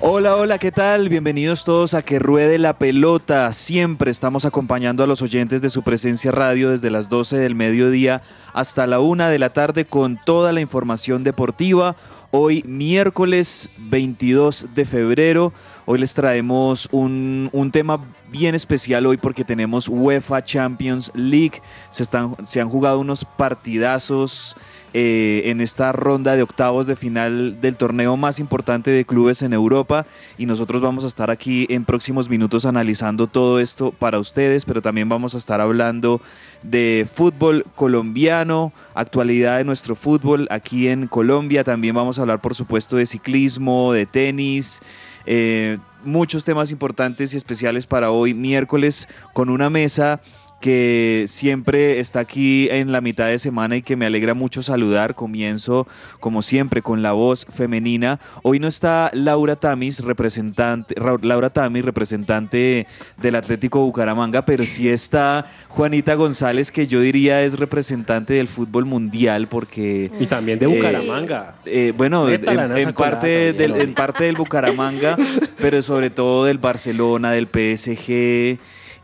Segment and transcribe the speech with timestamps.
[0.00, 1.08] Hola, hola, ¿qué tal?
[1.08, 3.52] Bienvenidos todos a Que Ruede la Pelota.
[3.52, 8.22] Siempre estamos acompañando a los oyentes de su presencia radio desde las 12 del mediodía
[8.52, 11.96] hasta la 1 de la tarde con toda la información deportiva.
[12.30, 15.52] Hoy miércoles 22 de febrero.
[15.84, 21.60] Hoy les traemos un, un tema bien especial hoy porque tenemos UEFA Champions League.
[21.90, 24.54] Se, están, se han jugado unos partidazos
[24.94, 29.52] eh, en esta ronda de octavos de final del torneo más importante de clubes en
[29.52, 30.06] Europa
[30.38, 34.80] y nosotros vamos a estar aquí en próximos minutos analizando todo esto para ustedes, pero
[34.80, 36.20] también vamos a estar hablando
[36.62, 42.54] de fútbol colombiano, actualidad de nuestro fútbol aquí en Colombia, también vamos a hablar por
[42.54, 44.80] supuesto de ciclismo, de tenis.
[45.26, 50.20] eh, muchos temas importantes y especiales para hoy miércoles con una mesa
[50.60, 55.14] que siempre está aquí en la mitad de semana y que me alegra mucho saludar.
[55.14, 55.86] Comienzo,
[56.20, 58.18] como siempre, con la voz femenina.
[58.42, 62.86] Hoy no está Laura Tamis, representante, Ra- Laura Tamis, representante
[63.22, 68.84] del Atlético Bucaramanga, pero sí está Juanita González, que yo diría es representante del fútbol
[68.84, 71.54] mundial, porque Y también de Eh, Bucaramanga.
[71.66, 75.16] eh, bueno, en en, parte del, en parte del Bucaramanga,
[75.58, 78.58] pero sobre todo del Barcelona, del PSG.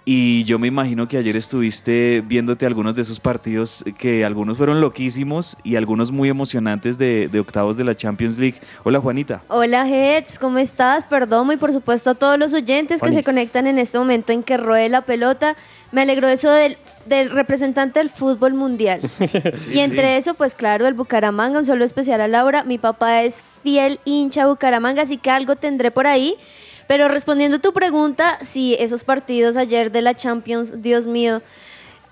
[0.06, 4.82] Y yo me imagino que ayer estuviste viéndote algunos de esos partidos que algunos fueron
[4.82, 8.60] loquísimos y algunos muy emocionantes de, de octavos de la Champions League.
[8.82, 9.40] Hola Juanita.
[9.48, 11.04] Hola Heads, ¿cómo estás?
[11.04, 13.24] Perdón y por supuesto a todos los oyentes que se Juanis.
[13.24, 15.56] conectan en este momento en que ruede la pelota.
[15.90, 19.00] Me alegró eso del, del representante del fútbol mundial.
[19.72, 22.62] y entre eso, pues claro, el Bucaramanga, un saludo especial a Laura.
[22.62, 26.36] Mi papá es fiel hincha Bucaramanga, así que algo tendré por ahí.
[26.86, 31.42] Pero respondiendo a tu pregunta, sí, esos partidos ayer de la Champions, Dios mío,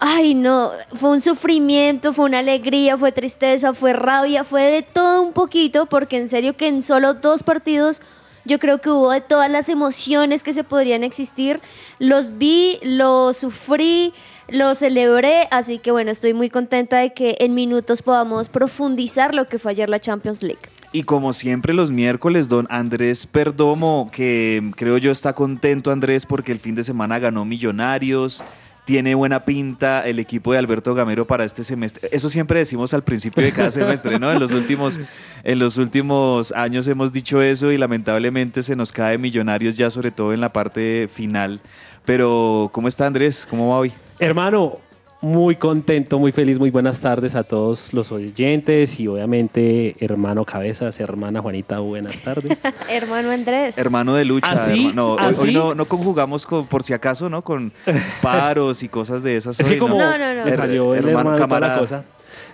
[0.04, 5.22] Ay, no, fue un sufrimiento, fue una alegría, fue tristeza, fue rabia, fue de todo
[5.22, 8.02] un poquito, porque en serio que en solo dos partidos
[8.44, 11.60] yo creo que hubo de todas las emociones que se podrían existir.
[12.00, 14.12] Los vi, los sufrí,
[14.48, 19.46] los celebré, así que bueno, estoy muy contenta de que en minutos podamos profundizar lo
[19.46, 20.58] que fue ayer la Champions League.
[20.94, 26.52] Y como siempre los miércoles, don Andrés Perdomo, que creo yo está contento Andrés porque
[26.52, 28.44] el fin de semana ganó Millonarios,
[28.84, 32.10] tiene buena pinta el equipo de Alberto Gamero para este semestre.
[32.12, 34.30] Eso siempre decimos al principio de cada semestre, ¿no?
[34.30, 35.00] En los últimos,
[35.44, 40.10] en los últimos años hemos dicho eso y lamentablemente se nos cae Millonarios ya sobre
[40.10, 41.62] todo en la parte final.
[42.04, 43.46] Pero, ¿cómo está Andrés?
[43.48, 43.92] ¿Cómo va hoy?
[44.18, 44.78] Hermano,
[45.22, 50.98] muy contento, muy feliz, muy buenas tardes a todos los oyentes y obviamente hermano Cabezas,
[50.98, 52.62] hermana Juanita, buenas tardes.
[52.90, 53.78] Hermano Andrés.
[53.78, 54.48] Hermano de lucha.
[54.52, 54.86] ¿Ah, sí?
[54.88, 57.42] herma- no, ¿Ah, hoy, no, no conjugamos con, por si acaso, ¿no?
[57.42, 57.72] Con
[58.22, 59.58] paros y cosas de esas.
[59.60, 60.44] es hoy, que como No, no, no.
[60.44, 62.04] me salió el Hermano, hermano, toda la cosa.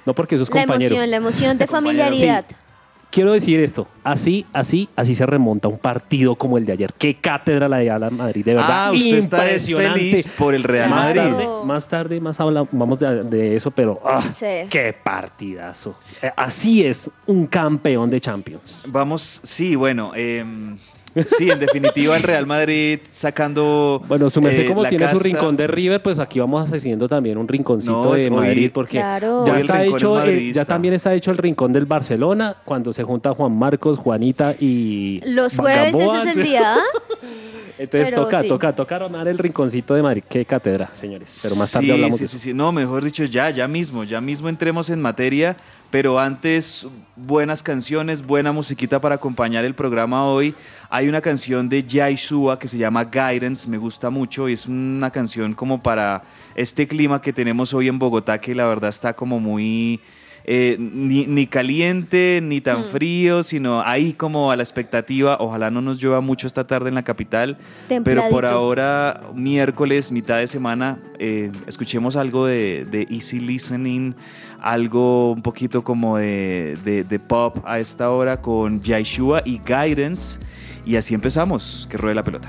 [0.04, 0.82] No porque la compañeros.
[0.90, 2.44] emoción, la emoción de familiaridad.
[3.10, 6.92] Quiero decir esto, así, así, así se remonta un partido como el de ayer.
[6.98, 8.88] Qué cátedra la de Ala Madrid, de verdad.
[8.88, 11.20] Ah, usted está feliz por el Real más Madrid.
[11.22, 14.46] Tarde, más tarde, más habla, vamos de, de eso, pero ah, Sí.
[14.68, 15.96] qué partidazo.
[16.20, 18.82] Eh, Así es un campeón de Champions.
[18.88, 20.12] Vamos, sí, bueno.
[20.14, 20.76] em,
[21.26, 24.02] sí, en definitiva, el Real Madrid sacando.
[24.08, 27.38] Bueno, su merced eh, como tiene su rincón de River, pues aquí vamos haciendo también
[27.38, 29.44] un rinconcito No, de hoy- Madrid, porque Claro.
[29.46, 33.02] ya está es hecho, eh, ya también está hecho el rincón del Barcelona, cuando se
[33.02, 36.18] junta Juan Marcos, Juanita y Los jueves Gamboa.
[36.20, 36.74] ese es el día.
[36.74, 36.78] ¿ah?
[37.78, 38.48] Entonces Pero toca, sí.
[38.48, 40.24] toca, toca armar el rinconcito de Madrid.
[40.28, 41.38] Qué cátedra, señores.
[41.44, 42.44] Pero más tarde sí, hablamos sí, de sí, eso.
[42.46, 42.52] sí.
[42.52, 45.56] No, mejor dicho, ya, ya mismo, ya mismo entremos en materia.
[45.90, 50.54] Pero antes, buenas canciones, buena musiquita para acompañar el programa hoy.
[50.90, 54.50] Hay una canción de Jai Shua que se llama Guidance, me gusta mucho.
[54.50, 56.22] Y es una canción como para
[56.54, 59.98] este clima que tenemos hoy en Bogotá, que la verdad está como muy.
[60.50, 65.36] Eh, ni, ni caliente ni tan frío, sino ahí como a la expectativa.
[65.40, 67.58] Ojalá no nos llueva mucho esta tarde en la capital,
[68.02, 74.14] pero por ahora, miércoles, mitad de semana, eh, escuchemos algo de, de easy listening,
[74.60, 80.38] algo un poquito como de, de- de pop a esta hora con Yaishua y Guidance.
[80.86, 82.48] Y así empezamos, que ruede la pelota.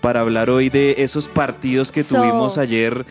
[0.00, 2.16] para hablar hoy de esos partidos que So.
[2.16, 3.04] tuvimos ayer.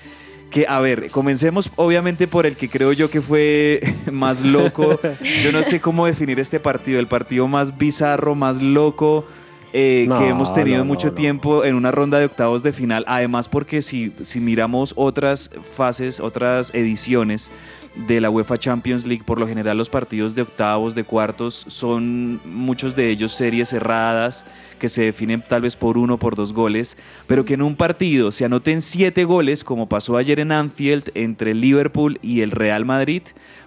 [0.50, 3.82] Que, a ver, comencemos obviamente por el que creo yo que fue
[4.12, 5.00] más loco.
[5.44, 9.26] Yo no sé cómo definir este partido, el partido más bizarro, más loco
[9.74, 11.14] eh, No, que hemos tenido no, en mucho no.
[11.14, 13.04] tiempo en una ronda de octavos de final.
[13.08, 17.52] Además, porque si, si miramos otras fases, otras ediciones
[17.96, 22.40] de la UEFA Champions League, por lo general los partidos de octavos, de cuartos, son
[22.46, 24.46] muchos de ellos series cerradas
[24.78, 26.98] que se definen tal vez por uno, por dos goles,
[27.28, 31.54] pero que en un partido se anoten siete goles, como pasó ayer en Anfield entre
[31.54, 33.24] Liverpool y el Real Madrid,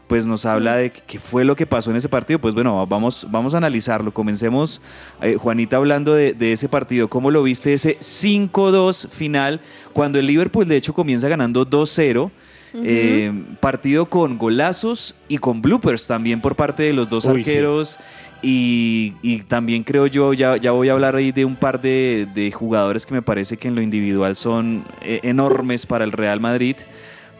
[0.06, 2.38] pues nos habla de qué fue lo que pasó en ese partido.
[2.38, 4.12] Pues bueno, vamos, vamos a analizarlo.
[4.12, 4.82] Comencemos,
[5.22, 7.08] eh, Juanita, hablando de, de ese partido.
[7.08, 9.62] ¿Cómo lo viste ese 5-2 final?
[9.94, 12.30] Cuando el Liverpool, de hecho, comienza ganando 2-0.
[12.74, 17.50] Eh, partido con golazos y con bloopers también por parte de los dos Uy, sí.
[17.50, 17.98] arqueros.
[18.44, 22.26] Y, y también creo yo, ya, ya voy a hablar ahí de un par de,
[22.34, 26.40] de jugadores que me parece que en lo individual son eh, enormes para el Real
[26.40, 26.76] Madrid.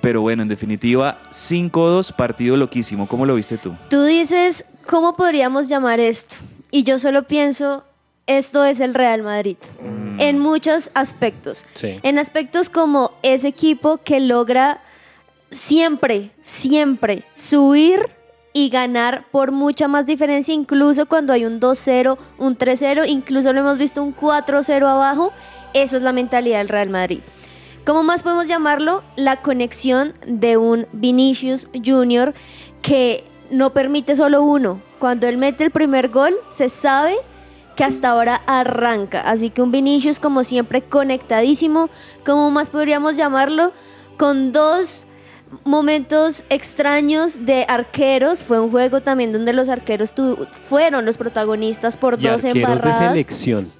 [0.01, 3.07] Pero bueno, en definitiva, 5-2, partido loquísimo.
[3.09, 3.75] ¿Cómo lo viste tú?
[3.89, 6.37] Tú dices, ¿cómo podríamos llamar esto?
[6.71, 7.85] Y yo solo pienso,
[8.27, 9.57] esto es el Real Madrid.
[10.19, 11.65] En muchos aspectos.
[11.75, 12.01] Sí.
[12.03, 14.81] En aspectos como ese equipo que logra
[15.53, 18.11] siempre, siempre subir
[18.53, 23.61] y ganar por mucha más diferencia, incluso cuando hay un 2-0, un 3-0, incluso lo
[23.61, 25.33] hemos visto un 4-0 abajo.
[25.73, 27.21] Eso es la mentalidad del Real Madrid.
[27.87, 29.03] ¿Cómo más podemos llamarlo?
[29.17, 32.35] La conexión de un Vinicius Junior
[32.83, 34.83] que no permite solo uno.
[34.99, 37.17] Cuando él mete el primer gol, se sabe
[37.75, 39.23] que hasta ahora arranca.
[39.23, 41.89] Así que un Vinicius como siempre conectadísimo.
[42.25, 43.73] ¿Cómo más podríamos llamarlo?
[44.17, 45.07] Con dos
[45.65, 48.43] momentos extraños de arqueros.
[48.43, 52.55] Fue un juego también donde los arqueros tu- fueron los protagonistas por Y dos arqueros
[52.55, 53.73] de embarradas selección.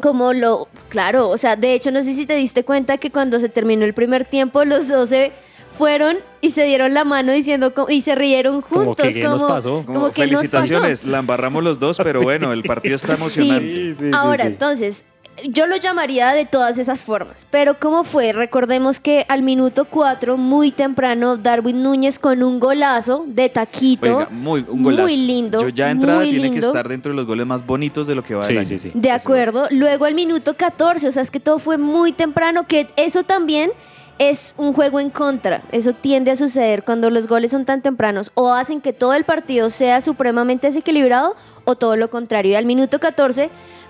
[0.00, 3.40] como lo, claro, o sea, de hecho no sé si te diste cuenta que cuando
[3.40, 5.32] se terminó el primer tiempo los dos se
[5.76, 9.42] fueron y se dieron la mano diciendo y se rieron Como juntos, que, ¿qué nos
[9.42, 9.84] pasó?
[9.84, 10.48] como que nos pasó.
[10.50, 13.72] felicitaciones, la embarramos los dos, pero bueno, el partido está emocionante.
[13.74, 14.50] Sí, sí, sí, Ahora, sí.
[14.50, 15.04] entonces,
[15.48, 18.32] yo lo llamaría de todas esas formas, pero ¿cómo fue?
[18.32, 24.28] Recordemos que al minuto 4, muy temprano, Darwin Núñez con un golazo de taquito, Oiga,
[24.30, 25.02] muy, un golazo.
[25.08, 28.06] muy lindo, Yo ya entrada muy tiene que estar dentro de los goles más bonitos
[28.06, 28.68] de lo que va Sí, del año.
[28.68, 28.90] sí, sí.
[28.94, 29.66] De acuerdo.
[29.70, 33.70] Luego al minuto 14, o sea, es que todo fue muy temprano, que eso también
[34.18, 35.62] es un juego en contra.
[35.70, 39.22] Eso tiende a suceder cuando los goles son tan tempranos o hacen que todo el
[39.22, 42.52] partido sea supremamente desequilibrado o todo lo contrario.
[42.52, 43.48] Y al minuto 14,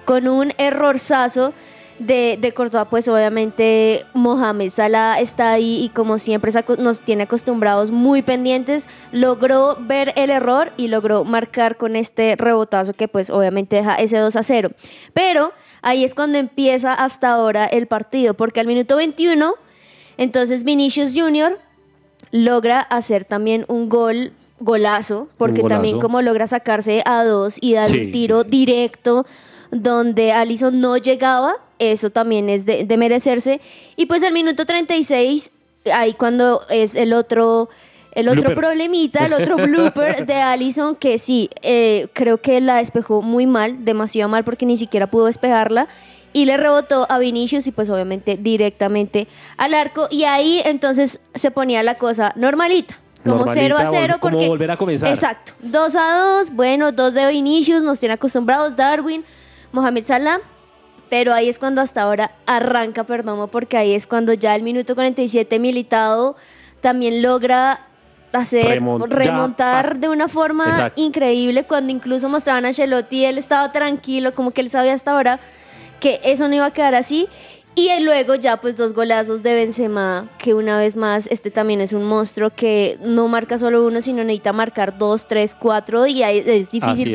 [0.08, 1.52] con un errorzazo
[1.98, 7.90] de, de Courtois, pues obviamente Mohamed Salah está ahí y como siempre nos tiene acostumbrados
[7.90, 13.76] muy pendientes, logró ver el error y logró marcar con este rebotazo que pues obviamente
[13.76, 14.70] deja ese 2 a 0.
[15.12, 19.56] Pero ahí es cuando empieza hasta ahora el partido, porque al minuto 21,
[20.16, 21.58] entonces Vinicius Jr.
[22.30, 25.74] logra hacer también un gol, golazo, porque golazo.
[25.74, 28.50] también como logra sacarse a dos y dar Sí, un tiro sí, sí.
[28.50, 29.26] directo
[29.70, 33.60] donde Allison no llegaba, eso también es de, de merecerse.
[33.96, 35.52] Y pues el minuto 36,
[35.92, 37.68] ahí cuando es el otro...
[38.12, 38.56] El otro Blooper.
[38.56, 43.84] problemita, el otro blooper de Allison, que sí, eh, creo que la despejó muy mal,
[43.84, 45.87] demasiado mal, porque ni siquiera pudo despejarla.
[46.32, 50.08] Y le rebotó a Vinicius y pues obviamente directamente al arco.
[50.10, 52.98] Y ahí entonces se ponía la cosa normalita.
[53.22, 55.10] Como Normalita, 0 a vol- 0 como porque volver a comenzar.
[55.10, 55.52] Exacto.
[55.60, 59.25] 2 a 2, bueno, 2 de Vinicius, nos tiene acostumbrados Darwin,
[59.72, 60.38] Mohamed Salah.
[61.10, 64.94] Pero ahí es cuando hasta ahora arranca Perdomo, porque ahí es cuando ya el minuto
[64.94, 66.37] 47 militado
[66.82, 67.87] también logra
[68.34, 71.00] hacer Remont- remontar de una forma Exacto.
[71.00, 75.40] increíble cuando incluso mostraban a Ancelotti él estaba tranquilo como que él sabía hasta ahora
[75.98, 77.26] que eso no iba a quedar así
[77.75, 81.94] y luego ya pues dos golazos de Benzema que una vez más este también es
[81.94, 86.46] un monstruo que no marca solo uno sino necesita marcar dos tres cuatro y es
[86.68, 87.12] Así difícil es.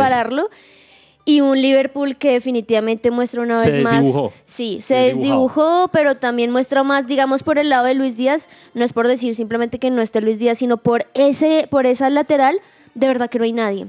[1.25, 3.94] Y un Liverpool que definitivamente muestra una Se vez más.
[4.01, 4.34] desdibujó.
[4.46, 8.50] Sí, se desdibujó, pero también muestra más, digamos, por el lado de Luis Díaz.
[8.74, 12.10] No es por decir simplemente que no esté Luis Díaz, sino por ese, por esa
[12.10, 12.60] lateral,
[12.94, 13.88] de verdad que no hay nadie.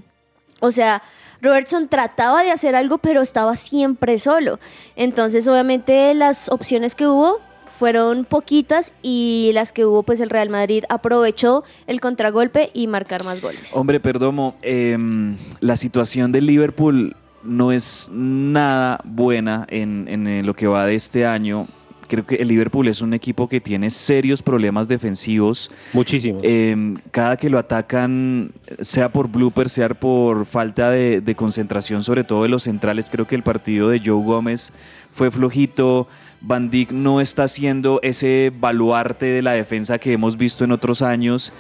[0.61, 1.03] O sea,
[1.43, 4.61] Robertson trataba de hacer algo, pero estaba siempre solo.
[4.95, 7.41] Entonces, obviamente, las opciones que hubo
[7.79, 13.25] fueron poquitas y las que hubo, pues el Real Madrid aprovechó el contragolpe y marcar
[13.25, 13.77] más goles.
[13.77, 20.55] Hombre, Perdomo, em, la situación del Liverpool no es nada buena en, en, eh, lo
[20.55, 21.67] que va de este año.
[22.07, 25.71] Creo que el Liverpool es un equipo que tiene serios problemas defensivos.
[25.93, 26.41] Muchísimo.
[26.43, 32.25] Em, cada que lo atacan, sea por blooper, sea por falta de, de concentración, sobre
[32.25, 34.73] todo de los centrales, creo que el partido de Joe Gómez
[35.13, 36.09] fue flojito.
[36.47, 41.01] Van Dijk no está haciendo ese baluarte de la defensa que hemos visto en otros
[41.01, 41.53] años.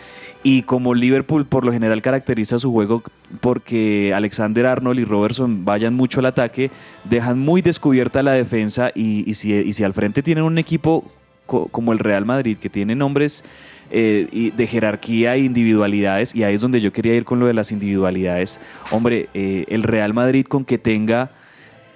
[0.42, 3.02] Y como Liverpool por lo general caracteriza su juego
[3.40, 6.70] porque Alexander Arnold y Robertson vayan mucho al ataque,
[7.04, 8.90] dejan muy descubierta la defensa.
[8.94, 11.10] Y, si, al frente tienen un equipo
[11.46, 13.42] co- como el Real Madrid, que tiene nombres
[13.90, 17.54] eh, de jerarquía e individualidades, y ahí es donde yo quería ir con lo de
[17.54, 18.60] las individualidades.
[18.90, 21.30] Hombre, eh, el Real Madrid con que tenga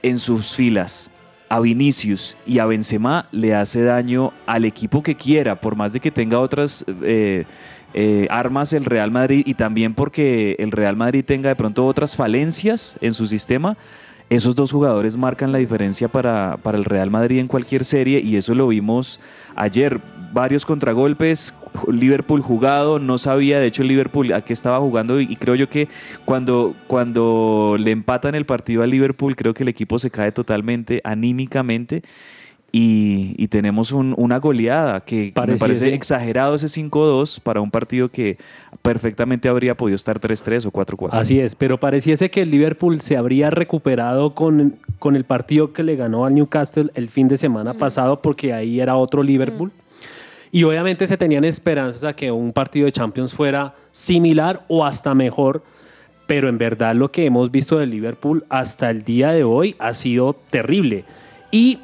[0.02, 1.10] en sus filas
[1.48, 6.00] a Vinicius y a Benzema le hace daño al equipo que quiera, por más de
[6.00, 7.44] que tenga otras eh,
[7.94, 12.16] eh, armas el Real Madrid y también porque el Real Madrid tenga de pronto otras
[12.16, 13.76] falencias en su sistema.
[14.30, 18.36] Esos dos jugadores marcan la diferencia para, para el Real Madrid en cualquier serie y
[18.36, 19.20] eso lo vimos
[19.56, 20.00] ayer.
[20.32, 21.54] Varios contragolpes,
[21.90, 25.54] Liverpool jugado, no sabía de hecho el Liverpool a qué estaba jugando y, y creo
[25.54, 25.88] yo que
[26.26, 31.00] cuando, cuando le empatan el partido al Liverpool creo que el equipo se cae totalmente
[31.04, 32.02] anímicamente
[32.70, 38.10] y, y tenemos un- una goleada que me parece exagerado ese 5-2 para un partido
[38.10, 38.36] que
[38.82, 41.08] perfectamente habría podido estar 3-3 o 4-4.
[41.12, 45.82] Así es, pero pareciese que el Liverpool se habría recuperado con, con el partido que
[45.82, 49.72] le ganó al Newcastle el fin de semana pasado, porque ahí era otro Liverpool.
[50.50, 55.14] Y obviamente se tenían esperanzas a que un partido de Champions fuera similar o hasta
[55.14, 55.62] mejor,
[56.26, 59.92] pero en verdad lo que hemos visto del Liverpool hasta el día de hoy ha
[59.94, 61.04] sido terrible.
[61.50, 61.78] Y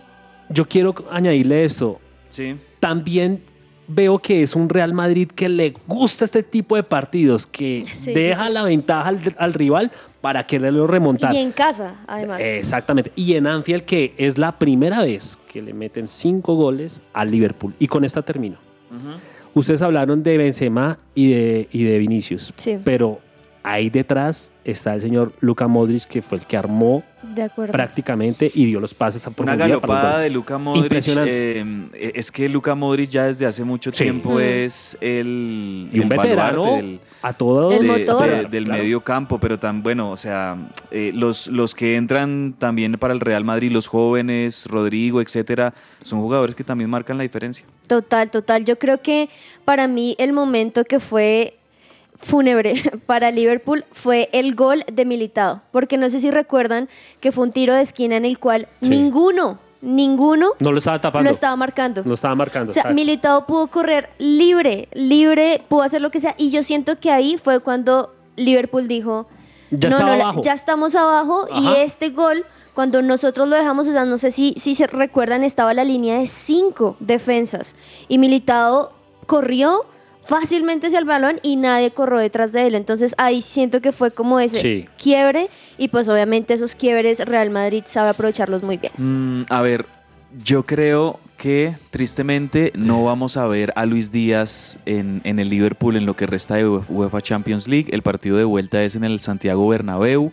[0.49, 2.57] yo quiero añadirle esto, Sí.
[2.81, 3.43] también
[3.89, 8.13] veo que es un Real Madrid que le gusta este tipo de partidos, que Sí,
[8.13, 8.53] deja sí.
[8.53, 11.35] la ventaja al, al rival para quererlo remontar.
[11.35, 12.43] Y en casa, además.
[12.43, 13.13] Exactamente.
[13.15, 17.75] Y en Anfield, que es la primera vez que le meten cinco goles al Liverpool.
[17.79, 18.57] Y con esta termino.
[19.55, 22.53] Ustedes hablaron de Benzema y de, y de Vinicius.
[22.57, 22.79] Sí.
[22.83, 23.21] Pero
[23.63, 27.03] ahí detrás está el señor Luka Modric, que fue el que armó
[27.35, 27.73] De acuerdo.
[27.73, 30.85] prácticamente y dio los pases a Una profundidad para los galopada de Luka Modric.
[30.85, 31.61] Impresionante.
[31.95, 34.05] eh, es que Luka Modric ya desde hace mucho Sí.
[34.05, 34.41] tiempo Mm.
[34.41, 38.31] es el, y un el veterano baluarte del, a todo El de- motor.
[38.31, 38.83] de- del Claro.
[38.83, 40.57] medio campo, pero tan bueno, o sea,
[40.91, 46.21] eh, los, los que entran también para el Real Madrid, los jóvenes, Rodrigo, etcétera, son
[46.21, 47.65] jugadores que también marcan la diferencia.
[47.87, 48.65] Total, total.
[48.65, 49.29] Yo creo que
[49.65, 51.55] para mí el momento que fue
[52.17, 52.75] fúnebre
[53.07, 56.89] para Liverpool fue el gol de Militado, porque no sé si recuerdan
[57.21, 58.89] que fue un tiro de esquina en el cual Sí.
[58.89, 61.29] ninguno, ninguno No lo estaba tapando.
[61.29, 62.03] lo estaba marcando.
[62.05, 62.71] Lo estaba marcando.
[62.71, 62.95] O sea, exacto.
[62.95, 66.35] Militado pudo correr libre, libre, pudo hacer lo que sea.
[66.39, 69.27] Y yo siento que ahí fue cuando Liverpool dijo,
[69.71, 70.41] Ya no, no, abajo.
[70.43, 71.47] ya estamos abajo.
[71.55, 75.45] Y este gol, cuando nosotros lo dejamos, o sea, no sé si, si se recuerdan,
[75.45, 77.77] estaba la línea de cinco defensas.
[78.09, 78.93] Y Militado
[79.27, 79.85] corrió
[80.27, 82.75] fácilmente hacia el balón y nadie corrió detrás de él.
[82.75, 84.89] Entonces ahí siento que fue como ese Sí.
[84.97, 85.49] quiebre.
[85.79, 88.93] Y pues obviamente esos quiebres Real Madrid sabe aprovecharlos muy bien.
[88.97, 89.87] Mm, a ver,
[90.43, 95.97] yo creo que tristemente no vamos a ver a Luis Díaz en, en el Liverpool
[95.97, 97.89] en lo que resta de UEFA Champions League.
[97.93, 100.33] El partido de vuelta es en el Santiago Bernabéu.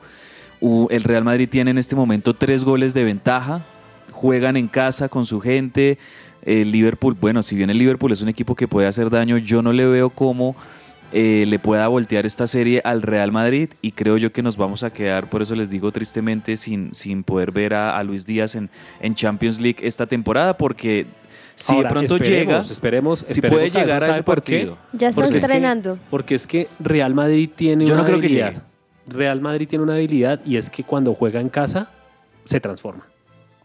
[0.90, 3.66] El Real Madrid tiene en este momento tres goles de ventaja.
[4.12, 5.98] Juegan en casa con su gente.
[6.44, 9.62] El Liverpool, bueno, si bien el Liverpool es un equipo que puede hacer daño, yo
[9.62, 10.56] no le veo cómo
[11.14, 14.82] eh, le pueda voltear esta serie al Real Madrid y creo yo que nos vamos
[14.84, 18.56] a quedar, por eso les digo tristemente, sin, sin poder ver a, a Luis Díaz
[18.56, 18.70] en,
[19.02, 21.06] en Champions League esta temporada porque
[21.56, 24.78] si Ahora, de pronto esperemos, llega, esperemos, si puede llegar a ¿sabe ese por partido.
[24.94, 26.00] Ya están Porque es que- entrenando.
[26.10, 28.50] porque es que Real Madrid tiene Yo una no creo que habilidad.
[28.54, 28.62] llegue.
[29.08, 31.92] Real Madrid tiene una habilidad y es que cuando juega en casa
[32.46, 33.06] se transforma.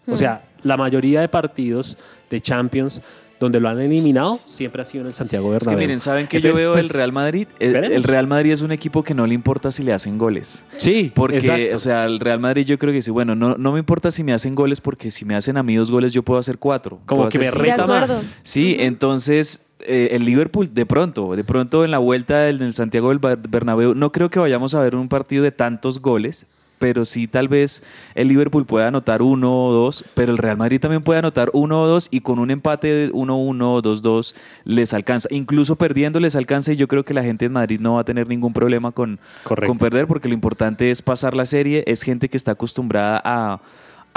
[0.09, 1.97] O sea, la mayoría de partidos
[2.31, 3.01] de Champions
[3.39, 5.79] donde lo han eliminado siempre ha sido en el Santiago Es Bernabéu.
[5.79, 7.47] que miren, ¿saben qué yo veo pues, del Real Madrid?
[7.59, 10.65] El, el Real Madrid es un equipo que no le importa si le hacen goles.
[10.79, 11.77] Sí, Porque, exacto.
[11.77, 14.25] o sea, el Real Madrid yo creo que sí, bueno, no, no me importa si
[14.25, 16.99] me hacen goles porque si me hacen a mí dos goles yo puedo hacer cuatro.
[17.05, 18.37] como que me reta más.
[18.43, 23.11] Sí, entonces eh, el Liverpool de pronto, de pronto en la vuelta del, del Santiago
[23.11, 26.47] del Bernabéu, no creo que vayamos a ver un partido de tantos goles,
[26.78, 27.83] pero sí tal vez
[28.14, 31.83] el Liverpool puede anotar uno o dos, pero el Real Madrid también puede anotar uno
[31.83, 35.28] o dos y con un empate de 1-1, 2-2 les alcanza.
[35.33, 38.04] Incluso perdiendo les alcanza y yo creo que la gente en Madrid no va a
[38.04, 39.68] tener ningún problema con, Correcto.
[39.71, 43.54] con perder porque lo importante es pasar la serie, es gente que está acostumbrada a...
[43.54, 43.61] a-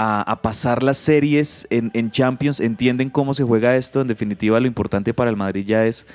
[0.02, 4.00] a pasar las series en, en Champions, entienden cómo se juega esto.
[4.00, 6.08] En definitiva, lo importante para el Madrid ya es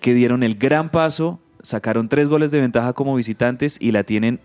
[0.00, 4.40] que dieron el gran paso, sacaron tres goles de ventaja como visitantes y la tienen,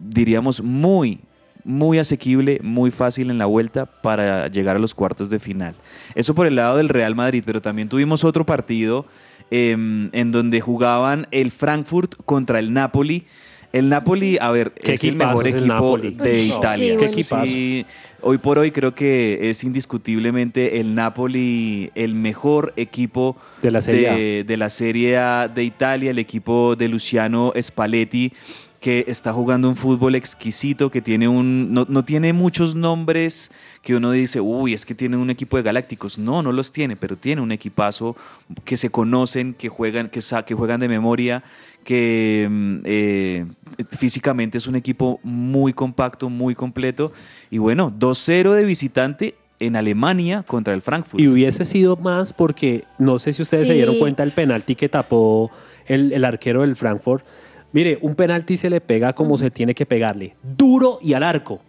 [0.00, 1.20] diríamos, muy,
[1.64, 5.74] muy asequible, muy fácil en la vuelta para llegar a los cuartos de final.
[6.14, 9.06] Eso por el lado del Real Madrid, pero también tuvimos otro partido
[9.50, 13.26] em, en donde jugaban el Frankfurt contra el Napoli.
[13.72, 16.10] El Napoli, a ver, Qué es el mejor es el equipo Napoli.
[16.10, 16.98] de Italia.
[17.06, 17.22] sí.
[17.46, 17.86] Sí,
[18.20, 24.08] hoy por hoy creo que es indiscutiblemente el Napoli el mejor equipo De la Serie
[24.08, 24.14] A.
[24.16, 25.16] de, de la Serie
[25.54, 28.32] de Italia, el equipo de Luciano Spalletti
[28.80, 33.50] que está jugando un fútbol exquisito, que tiene un no, no tiene muchos nombres
[33.82, 36.18] que uno dice, uy, es que tiene un equipo de galácticos.
[36.18, 38.16] No, no los tiene, pero tiene un equipazo
[38.64, 41.42] que se conocen, que juegan, que, sa- que juegan de memoria,
[41.84, 43.46] que mm, eh,
[43.90, 47.12] físicamente es un equipo muy compacto, muy completo.
[47.50, 51.20] Y bueno, 2-0 de visitante en Alemania contra el Frankfurt.
[51.20, 54.88] Y hubiese sido más porque no sé si ustedes se dieron cuenta el penalti que
[54.88, 55.50] tapó
[55.86, 57.24] el, el arquero del Frankfurt.
[57.72, 61.60] Mire, un penalti se le pega como se tiene que pegarle, duro y al arco.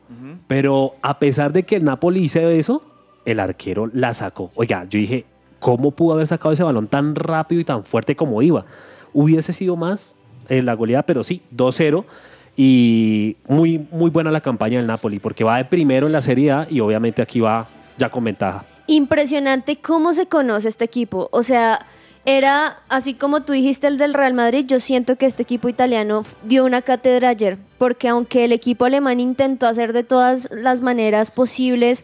[0.48, 2.84] Pero a pesar de que el Napoli hizo eso,
[3.26, 4.52] el arquero la sacó.
[4.56, 5.26] Oiga, yo dije,
[5.60, 8.66] ¿cómo pudo haber sacado ese balón tan rápido y tan fuerte como iba?
[9.14, 10.16] Hubiese sido más
[10.50, 12.04] en la goleada, pero sí, 2-0.
[12.58, 16.52] Y muy, muy buena la campaña del Napoli, porque va de primero en la Serie
[16.52, 18.66] A y obviamente aquí va ya con ventaja.
[18.88, 21.30] Impresionante cómo se conoce este equipo.
[21.32, 21.86] O sea,
[22.26, 26.24] era así como tú dijiste el del Real Madrid, yo siento que este equipo italiano
[26.44, 31.32] dio una cátedra ayer, porque aunque el equipo alemán intentó hacer de todas las maneras
[31.32, 32.04] posibles,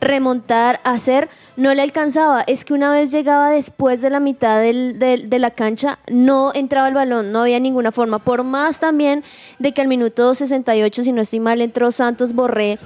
[0.00, 2.42] remontar, hacer, no le alcanzaba.
[2.42, 6.52] Es que una vez llegaba después de la mitad del- del- de la cancha, no
[6.54, 8.20] entraba el balón, no había ninguna forma.
[8.20, 9.24] Por más también
[9.58, 12.78] de que al minuto 68, si no estoy mal, entró Santos Borré,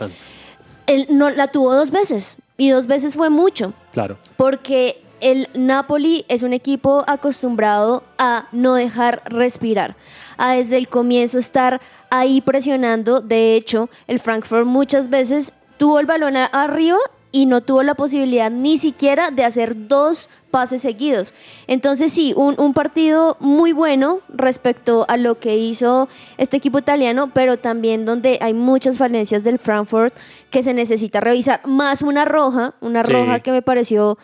[0.87, 4.17] él no, la tuvo dos veces y dos veces fue mucho, Claro.
[4.39, 9.97] porque el Napoli es un equipo acostumbrado a no dejar respirar,
[10.37, 11.81] a desde el comienzo estar
[12.11, 13.21] ahí presionando.
[13.21, 16.99] De hecho, el Frankfurt muchas veces tuvo el balón arriba
[17.35, 21.33] y no tuvo la posibilidad ni siquiera de hacer dos pases seguidos.
[21.67, 27.31] Entonces sí, un, un partido muy bueno respecto a lo que hizo este equipo italiano,
[27.33, 30.15] pero también donde hay muchas falencias del Frankfurt
[30.51, 33.13] que se necesita revisar, más una roja, una Sí.
[33.15, 34.19] roja que me pareció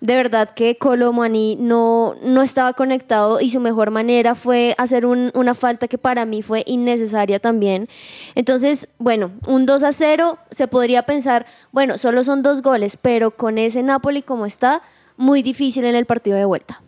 [0.00, 5.30] de verdad que Colomani no, no estaba conectado y su mejor manera fue hacer un-
[5.34, 7.88] una falta que para mí fue innecesaria también.
[8.34, 13.30] Entonces, bueno, un 2 a 0, se podría pensar, bueno, solo son dos goles, pero
[13.30, 14.82] con ese Napoli como está,
[15.16, 16.80] muy difícil en el partido de vuelta.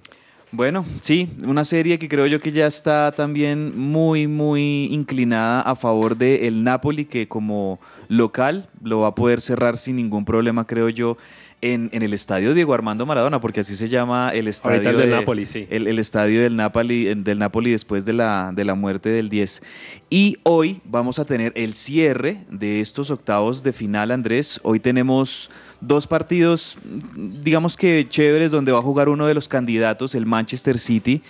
[0.55, 5.75] Bueno, sí, una serie que creo yo que ya está también muy, muy inclinada a
[5.75, 10.66] favor del el Napoli, que como local lo va a poder cerrar sin ningún problema,
[10.66, 11.16] creo yo,
[11.62, 14.96] en, en el estadio Diego Armando Maradona, porque así se llama el estadio Ahorita el
[14.98, 15.66] del de- Napoli, sí.
[15.70, 19.29] el, el estadio del Napoli, el del Napoli después de la, de la muerte del
[19.29, 19.62] 10.
[20.11, 24.61] Y hoy vamos a tener el cierre de estos octavos de final, Andrés.
[24.64, 26.79] Hoy tenemos dos partidos,
[27.16, 31.22] digamos que chéveres, donde va a jugar uno de los candidatos, el Manchester City,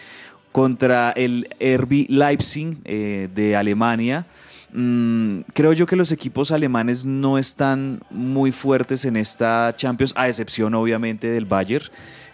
[0.51, 4.27] contra el RB Leipzig eh, de Alemania.
[4.73, 10.29] Mm, creo yo que los equipos alemanes no están muy fuertes en esta Champions, a
[10.29, 11.85] excepción obviamente del Bayern,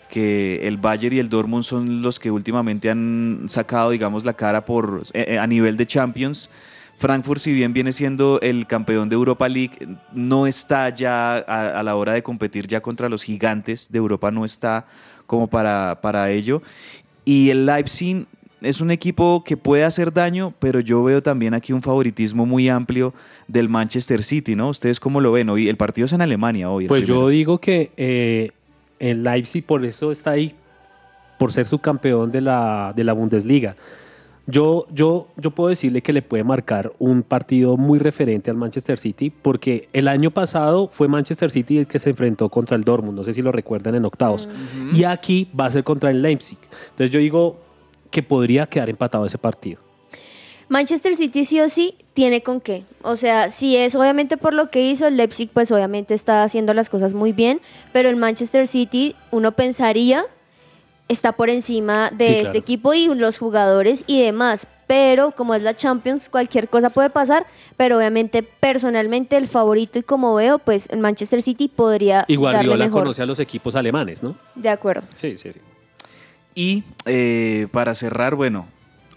[0.08, 4.64] que el Bayern y el Dortmund son los que últimamente han sacado, digamos, la cara
[4.64, 6.48] por, eh, eh, a nivel de Champions.
[6.96, 9.76] Frankfurt, si bien viene siendo el campeón de Europa League,
[10.14, 14.30] no está ya a, a la hora de competir ya contra los gigantes de Europa,
[14.30, 14.86] no está
[15.26, 16.62] como para, para ello.
[17.24, 18.26] Y el Leipzig
[18.60, 22.68] es un equipo que puede hacer daño, pero yo veo también aquí un favoritismo muy
[22.68, 23.14] amplio
[23.46, 24.68] del Manchester City, ¿no?
[24.70, 25.48] ¿Ustedes cómo lo ven?
[25.48, 26.86] Hoy el partido es en Alemania hoy.
[26.86, 28.50] Pues yo digo que eh,
[28.98, 30.54] el Leipzig por eso está ahí,
[31.38, 33.76] por ser subcampeón de la, de la Bundesliga.
[34.50, 38.98] Yo, yo, yo puedo decirle que le puede marcar un partido muy referente al Manchester
[38.98, 43.14] City, porque el año pasado fue Manchester City el que se enfrentó contra el Dortmund,
[43.14, 44.48] no sé si lo recuerdan en octavos,
[44.94, 46.56] y aquí va a ser contra el Leipzig.
[46.92, 47.67] Entonces yo digo
[48.10, 49.80] que podría quedar empatado ese partido.
[50.68, 52.84] Manchester City sí o sí tiene con qué.
[53.02, 56.74] O sea, si es obviamente por lo que hizo el Leipzig, pues obviamente está haciendo
[56.74, 57.60] las cosas muy bien,
[57.92, 60.26] pero el Manchester City uno pensaría
[61.08, 62.58] está por encima de Sí, este claro.
[62.58, 64.66] equipo y los jugadores y demás.
[64.86, 67.46] Pero como es la Champions, cualquier cosa puede pasar.
[67.78, 72.36] Pero obviamente, personalmente, el favorito y como veo, pues el Manchester City podría Y darle
[72.36, 73.02] Guardiola mejor.
[73.02, 74.36] conoce a los equipos alemanes, ¿no?
[74.54, 75.06] De acuerdo.
[75.16, 75.60] Sí, sí, sí.
[76.58, 78.66] Y eh, para cerrar, bueno,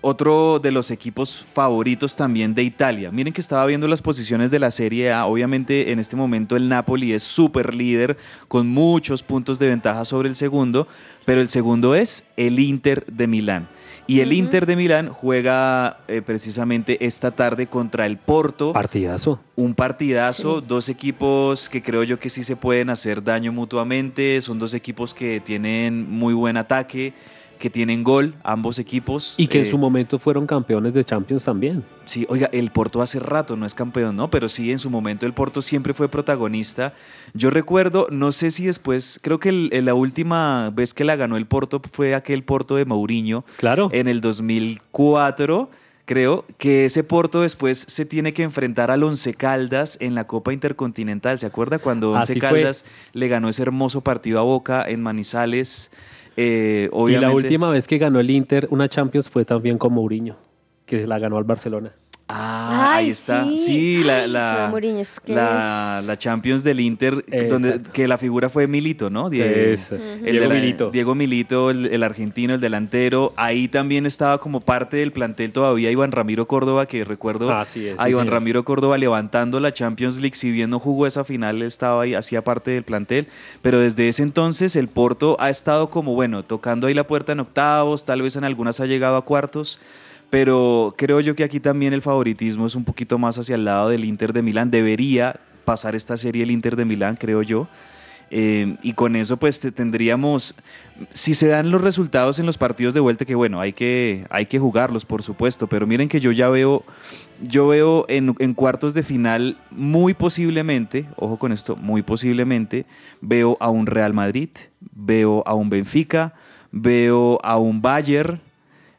[0.01, 3.09] otro de los equipos favoritos también de Italia.
[3.09, 5.25] Miren que estaba viendo las posiciones de la Serie A.
[5.25, 8.15] Obviamente en este momento el Napoli es súper líder
[8.47, 10.87] con muchos puntos de ventaja sobre el segundo,
[11.25, 13.67] pero el segundo es el Inter de Milán.
[14.11, 18.73] Y el Inter de Milán juega eh, precisamente esta tarde contra el Porto.
[18.73, 19.39] Partidazo.
[19.55, 24.59] Un partidazo, dos equipos que creo yo que sí se pueden hacer daño mutuamente, son
[24.59, 27.13] dos equipos que tienen muy buen ataque,
[27.61, 29.35] que tienen gol, ambos equipos.
[29.37, 31.85] Y que en Eh, su momento fueron campeones de Champions también.
[32.03, 34.29] Sí, oiga, el Porto hace rato no es campeón, ¿no?
[34.29, 36.93] Pero sí, en su momento el Porto siempre fue protagonista.
[37.33, 41.37] Yo recuerdo, no sé si después, creo que el- la última vez que la ganó
[41.37, 43.89] el Porto fue aquel Porto de Mourinho Claro.
[43.93, 45.69] en el 2004,
[46.05, 50.51] creo, que ese Porto después se tiene que enfrentar al Once Caldas en la Copa
[50.51, 51.39] Intercontinental.
[51.39, 52.49] ¿Se acuerda cuando Once Así fue.
[52.49, 55.91] Caldas le ganó ese hermoso partido a Boca en Manizales?
[56.37, 60.35] Eh, Y la última vez que ganó el Inter una Champions fue también con Mourinho,
[60.85, 61.93] que se la ganó al Barcelona.
[62.33, 63.43] Ah, ahí está.
[63.45, 63.57] sí.
[63.57, 67.81] Sí, la, Ay, la, no, Mourinho, es que la, es- la Champions del Inter, donde,
[67.93, 69.29] que la figura fue Milito, ¿no?
[69.29, 69.77] Die- el
[70.21, 70.89] Diego de la- Milito.
[70.91, 73.33] Diego Milito, el, el argentino, el delantero.
[73.35, 77.99] Ahí también estaba como parte del plantel todavía Iván Ramiro Córdoba, que recuerdo Así es,
[77.99, 78.33] a sí, Iván señor.
[78.33, 80.35] Ramiro Córdoba levantando la Champions League.
[80.35, 83.27] Si bien no jugó esa final, estaba ahí, hacía parte del plantel.
[83.61, 87.39] Pero desde ese entonces el Porto ha estado como, bueno, tocando ahí la puerta en
[87.41, 89.79] octavos, tal vez en algunas ha llegado a cuartos.
[90.31, 93.89] Pero creo yo que aquí también el favoritismo es un poquito más hacia el lado
[93.89, 94.71] del Inter de Milán.
[94.71, 97.67] Debería pasar esta serie el Inter de Milán, creo yo.
[98.33, 100.55] Eh, y con eso pues te- tendríamos,
[101.11, 104.45] si se dan los resultados en los partidos de vuelta, que bueno, hay que, hay
[104.45, 106.85] que jugarlos, por supuesto, pero miren que yo ya veo,
[107.41, 112.85] yo veo en, en cuartos de final muy posiblemente, ojo con esto, muy posiblemente,
[113.19, 114.47] veo a un Real Madrid,
[114.95, 116.33] veo a un Benfica,
[116.71, 118.39] veo a un Bayern,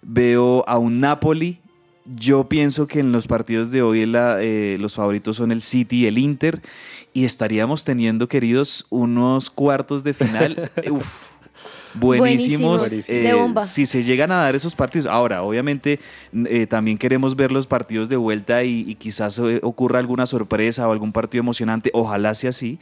[0.02, 1.58] veo a un Napoli.
[2.04, 6.00] Yo pienso que en los partidos de hoy la- eh, los favoritos son el City
[6.02, 6.60] y el Inter.
[7.14, 10.70] Y estaríamos teniendo, queridos, unos cuartos de final.
[10.90, 11.06] uf,
[11.94, 12.80] buenísimos.
[12.80, 13.62] Buenísimos, eh, de bomba.
[13.62, 15.06] Si se llegan a dar esos partidos.
[15.06, 16.00] Ahora, obviamente,
[16.46, 20.92] eh, también queremos ver los partidos de vuelta y, y quizás ocurra alguna sorpresa o
[20.92, 21.90] algún partido emocionante.
[21.94, 22.78] Ojalá sea así.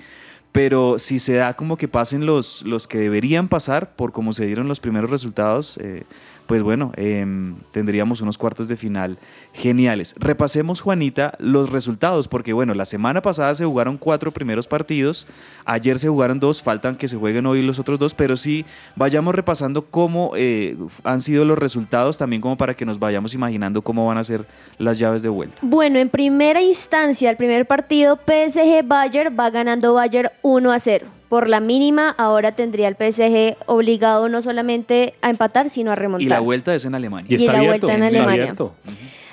[0.52, 4.46] Pero si se da como que pasen los, los que deberían pasar por cómo se
[4.46, 6.02] dieron los primeros resultados, eh,
[6.50, 9.18] pues bueno, em, tendríamos unos cuartos de final
[9.52, 10.16] geniales.
[10.18, 15.28] Repasemos, Juanita, los resultados, porque bueno, la semana pasada se jugaron cuatro primeros partidos,
[15.64, 18.64] ayer se jugaron dos, faltan que se jueguen hoy los otros dos, pero sí
[18.96, 23.80] vayamos repasando cómo eh, han sido los resultados, también como para que nos vayamos imaginando
[23.80, 24.44] cómo van a ser
[24.76, 25.58] las llaves de vuelta.
[25.62, 31.19] Bueno, en primera instancia, el primer partido PSG Bayern va ganando Bayern 1 a 0.
[31.30, 36.26] Por la mínima, ahora tendría el PSG obligado no solamente a empatar, sino a remontar.
[36.26, 37.28] Y la vuelta es en Alemania.
[37.30, 38.56] Y la vuelta en está Alemania.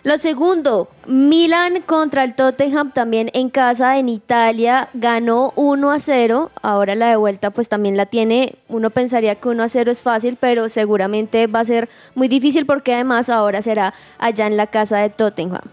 [0.07, 6.49] Lo segundo, Milan contra el Tottenham también en casa en Italia ganó 1 a 0.
[6.61, 8.55] Ahora la de vuelta pues también la tiene.
[8.69, 12.65] Uno pensaría que 1 a 0 es fácil, pero seguramente va a ser muy difícil
[12.65, 15.63] porque además ahora será allá en la casa de Tottenham.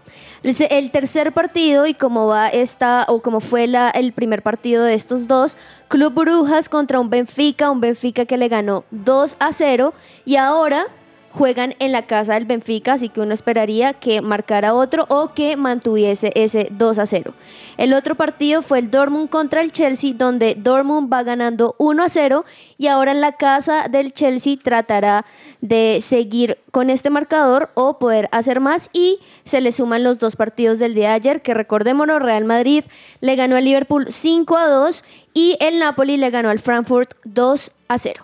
[0.43, 5.29] El, tercer partido y como va esta o como fue el primer partido de estos
[5.29, 9.95] dos, Club Brujas contra un Benfica, un Benfica que le ganó 2 a 0
[10.25, 10.89] y ahora
[11.35, 15.57] juegan en la casa del Benfica, así que uno esperaría que marcara otro o que
[15.57, 17.35] mantuviese ese 2 a 0.
[17.77, 22.09] El otro partido fue el Dortmund contra el Chelsea, donde Dortmund va ganando 1 a
[22.09, 22.45] 0
[22.79, 25.27] y ahora en la casa del Chelsea tratará
[25.61, 30.37] de seguir con este marcador o poder hacer más y se le suman los dos
[30.37, 32.85] partidos del día de ayer, que recordémonos, Real Madrid
[33.21, 37.73] le ganó al Liverpool 5 a 2 y el Napoli le ganó al Frankfurt 2
[37.89, 38.24] a 0.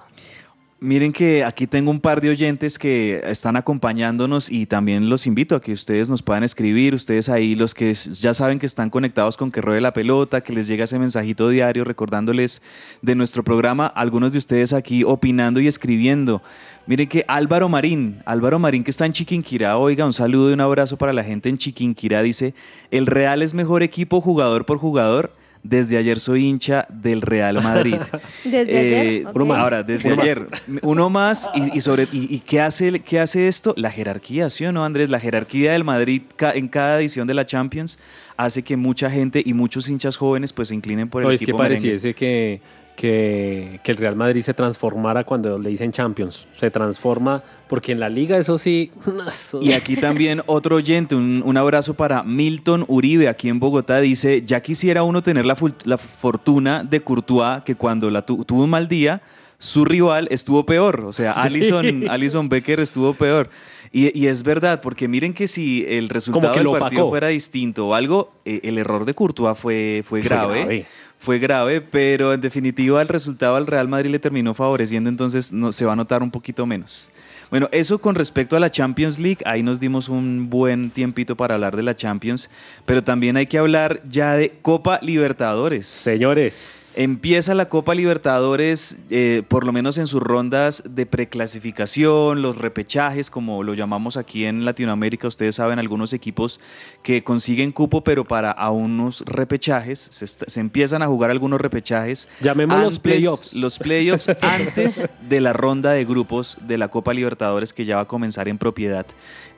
[0.83, 5.55] Miren que aquí tengo un par de oyentes que están acompañándonos y también los invito
[5.55, 9.37] a que ustedes nos puedan escribir, ustedes ahí los que ya saben que están conectados
[9.37, 12.63] con que ruede la pelota, que les llega ese mensajito diario recordándoles
[13.03, 16.41] de nuestro programa, algunos de ustedes aquí opinando y escribiendo.
[16.87, 20.63] Miren que Álvaro Marín, Álvaro Marín que está en Chiquinquirá, oiga, un saludo y un
[20.63, 22.55] abrazo para la gente en Chiquinquirá, dice,
[22.91, 25.31] el Real es mejor equipo jugador por jugador.
[25.63, 27.97] Desde ayer soy hincha del Real Madrid.
[28.45, 29.37] Desde ayer, ok.
[29.37, 29.63] uno más.
[29.63, 30.25] Ahora, desde Uno más.
[30.25, 30.47] ayer.
[30.83, 31.51] Uno más.
[31.55, 33.75] Y, y sobre, y, y qué, hace, qué hace esto?
[33.77, 35.11] La jerarquía, ¿sí o no, Andrés?
[35.11, 37.99] La jerarquía del Madrid ca- en cada edición de la Champions
[38.39, 41.41] hace que mucha gente y muchos hinchas jóvenes pues se inclinen por el No, es
[41.41, 41.89] que equipo merengue.
[41.91, 42.63] pareciese que,
[43.01, 46.47] que, que el Real Madrid se transformara cuando le dicen Champions.
[46.59, 48.91] Se transforma porque en la liga eso sí...
[49.63, 54.43] Y aquí también otro oyente, un, un abrazo para Milton Uribe, aquí en Bogotá, dice,
[54.45, 58.71] ya quisiera uno tener la, la fortuna de Courtois, que cuando la tu- tuvo un
[58.71, 59.23] mal día,
[59.59, 63.49] su rival estuvo peor, o sea, Alison, Alison Becker estuvo peor.
[63.93, 67.09] Y, y es verdad, porque miren que si el resultado del partido opacó.
[67.09, 70.87] fuera distinto o algo, eh, el error de Courtois fue, fue Fue grave.
[71.21, 75.71] Fue grave, pero en definitiva el resultado al Real Madrid le terminó favoreciendo, entonces no,
[75.71, 77.11] se va a notar un poquito menos.
[77.51, 81.55] Bueno, eso con respecto a la Champions League, ahí nos dimos un buen tiempito para
[81.57, 82.49] hablar de la Champions,
[82.87, 85.87] pero también hay que hablar ya de Copa Libertadores.
[85.87, 92.57] Señores, Empieza la Copa Libertadores, eh, por lo menos en sus rondas de preclasificación, los
[92.59, 95.27] repechajes, como lo llamamos aquí en Latinoamérica.
[95.29, 96.61] Ustedes saben, algunos equipos
[97.03, 101.61] que consiguen cupo, pero para a unos repechajes, se, est- se empiezan a jugar algunos
[101.61, 102.29] repechajes.
[102.41, 103.55] Llamémoslos playoffs.
[103.55, 107.40] Los playoffs antes de la ronda de grupos de la Copa Libertadores
[107.75, 109.07] que ya va a comenzar en propiedad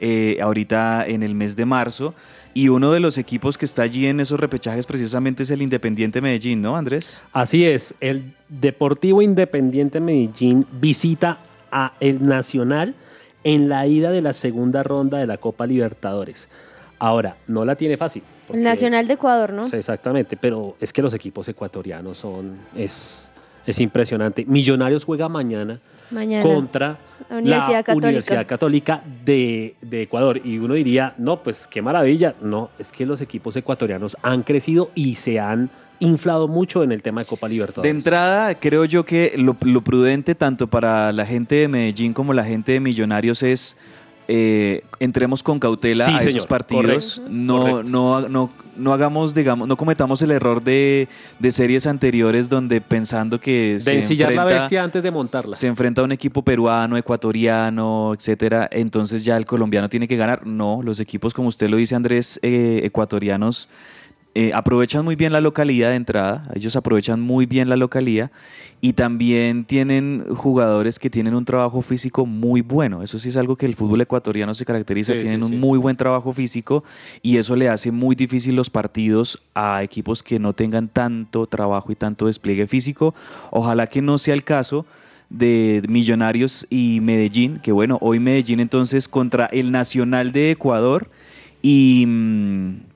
[0.01, 2.15] eh, ahorita en el mes de marzo.
[2.55, 6.21] Y uno de los equipos que está allí en esos repechajes precisamente es el Independiente
[6.21, 7.25] Medellín, ¿no, Andrés?
[7.33, 7.95] así es.
[8.01, 11.39] El Deportivo Independiente Medellín visita
[11.71, 12.95] a el Nacional
[13.45, 16.49] en la ida de la segunda ronda de la Copa Libertadores.
[16.99, 18.23] Ahora, no la tiene fácil.
[18.53, 19.67] El Nacional de Ecuador, ¿no?
[19.67, 23.31] Exactamente, pero es que los equipos ecuatorianos son es,
[23.67, 24.45] es impresionante.
[24.45, 25.81] Millonarios juega mañana,
[26.13, 26.43] Mañana.
[26.43, 26.99] contra
[27.29, 28.07] La Universidad la Católica.
[28.09, 30.41] Universidad Católica de, de Ecuador.
[30.45, 32.35] Y uno diría, no, pues qué maravilla.
[32.41, 37.01] No, es que los equipos ecuatorianos han crecido y se han inflado mucho en el
[37.01, 37.85] tema de Copa Libertadores.
[37.85, 42.35] De entrada, creo yo que lo, lo prudente tanto para la gente de Medellín como
[42.35, 43.77] la gente de Millonarios es
[44.29, 47.17] eh, entremos con cautela Sí, a esos partidos.
[47.17, 47.83] correcto, No, correcto.
[47.91, 51.09] no, no, no hagamos, digamos, no cometamos el error de,
[51.39, 55.57] de series anteriores donde pensando que de se ensillar la enfrenta- bestia antes de montarla.
[55.57, 60.47] se enfrenta a un equipo peruano, ecuatoriano, etcétera, entonces ya el colombiano tiene que ganar.
[60.47, 63.69] No, los equipos, como usted lo dice, Andrés, eh, ecuatorianos
[64.35, 68.31] eh, aprovechan muy bien la localidad de entrada, ellos aprovechan muy bien la localidad
[68.81, 73.03] y también tienen jugadores que tienen un trabajo físico muy bueno.
[73.03, 75.57] Eso sí es algo que el fútbol ecuatoriano se caracteriza, Sí, tienen sí, un sí.
[75.59, 76.83] muy buen trabajo físico
[77.21, 81.93] y eso le hace muy difícil los partidos a equipos que no tengan tanto trabajo
[81.93, 83.15] y tanto despliegue físico.
[83.51, 84.87] Ojalá que no sea el caso
[85.29, 91.09] de Millonarios y Medellín, que bueno, hoy Medellín entonces contra el Nacional de Ecuador
[91.63, 92.92] y, mm,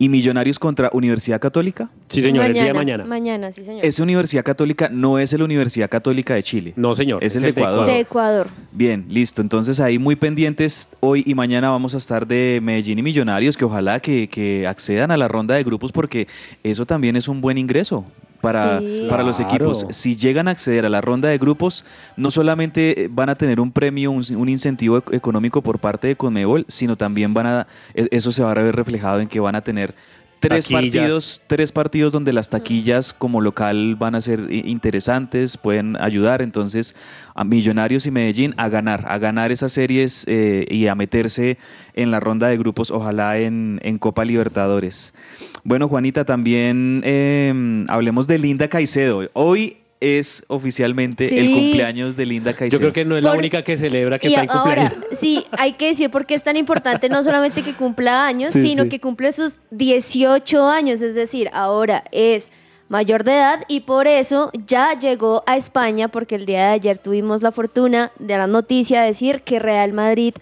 [0.00, 1.90] y Millonarios contra Universidad Católica.
[2.08, 3.04] Sí, señor, el día de mañana.
[3.04, 3.84] Mañana, sí, señor.
[3.84, 6.72] Esa Universidad Católica no es la Universidad Católica de Chile.
[6.74, 7.22] No, señor.
[7.22, 7.86] Es el de Ecuador.
[7.86, 8.48] de Ecuador.
[8.72, 9.42] Bien, listo.
[9.42, 10.88] Entonces ahí muy pendientes.
[11.00, 15.10] Hoy y mañana vamos a estar de Medellín y Millonarios, que ojalá que, que accedan
[15.10, 16.28] a la ronda de grupos porque
[16.64, 18.06] eso también es un buen ingreso.
[18.40, 19.06] Para, Sí.
[19.08, 19.54] para los Claro.
[19.54, 21.84] equipos, si llegan a acceder a la ronda de grupos,
[22.16, 26.08] no solamente eh, van a tener un premio, un, un incentivo ec- económico por parte
[26.08, 29.40] de Conmebol, sino también van a, e- eso se va a ver reflejado en que
[29.40, 29.94] van a tener
[30.40, 30.82] tres Taquillas.
[30.82, 36.42] partidos, tres partidos donde las taquillas como local van a ser interesantes, pueden ayudar.
[36.42, 36.96] Entonces,
[37.34, 41.58] a Millonarios y Medellín a ganar, a ganar esas series eh, y a meterse
[41.94, 45.14] en la ronda de grupos, ojalá en, en Copa Libertadores.
[45.62, 49.28] Bueno, Juanita, también eh, hablemos de Linda Caicedo.
[49.34, 52.78] Hoy es oficialmente el cumpleaños de Linda Caicedo.
[52.78, 54.88] Yo creo que no es la Por- única que celebra que y está en ahora,
[54.88, 55.04] cumpleaños.
[55.18, 58.62] sí, hay que decir por qué es tan importante no solamente que cumpla años, Sí,
[58.62, 58.88] sino sí.
[58.88, 62.50] que cumple sus 18 años, es decir, ahora es
[62.88, 66.98] mayor de edad y por eso ya llegó a España, porque el día de ayer
[66.98, 70.34] tuvimos la fortuna de la noticia de decir que Real Madrid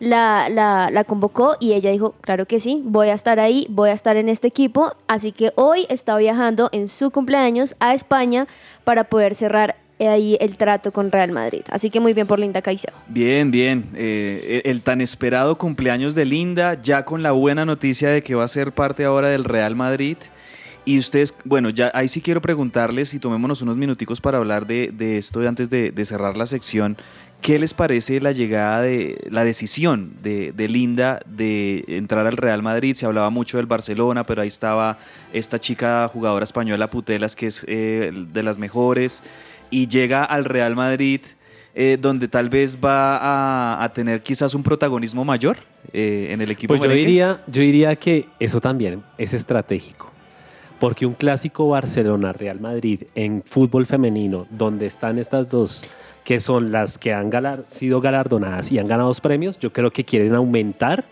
[0.00, 3.90] la, la, la convocó y ella dijo, claro que sí, voy a estar ahí, voy
[3.90, 8.48] a estar en este equipo, así que hoy está viajando en su cumpleaños a España
[8.82, 11.60] para poder cerrar ahí el trato con Real Madrid.
[11.70, 12.94] Así que muy bien por Linda Caicedo.
[13.08, 13.90] Bien, bien.
[13.94, 18.34] Eh, el, el tan esperado cumpleaños de Linda, ya con la buena noticia de que
[18.34, 20.16] va a ser parte ahora del Real Madrid.
[20.86, 24.90] Y ustedes, bueno, ya ahí sí quiero preguntarles y tomémonos unos minuticos para hablar de,
[24.90, 26.96] de esto antes de, de cerrar la sección.
[27.40, 32.62] ¿Qué les parece la llegada de la decisión de, de Linda de entrar al Real
[32.62, 32.94] Madrid?
[32.94, 34.98] Se hablaba mucho del Barcelona, pero ahí estaba
[35.32, 39.22] esta chica jugadora española Putelas, que es eh, de las mejores,
[39.70, 41.22] y llega al Real Madrid,
[41.74, 45.56] eh, donde tal vez va a, a tener quizás un protagonismo mayor
[45.94, 46.76] eh, en el equipo.
[46.76, 50.10] Pues yo diría, yo diría que eso también es estratégico.
[50.78, 55.84] Porque un clásico Barcelona-Real Madrid en fútbol femenino, donde están estas dos,
[56.24, 57.30] que son las que han
[57.66, 61.04] sido galardonadas y han ganado premios, yo creo que quieren aumentar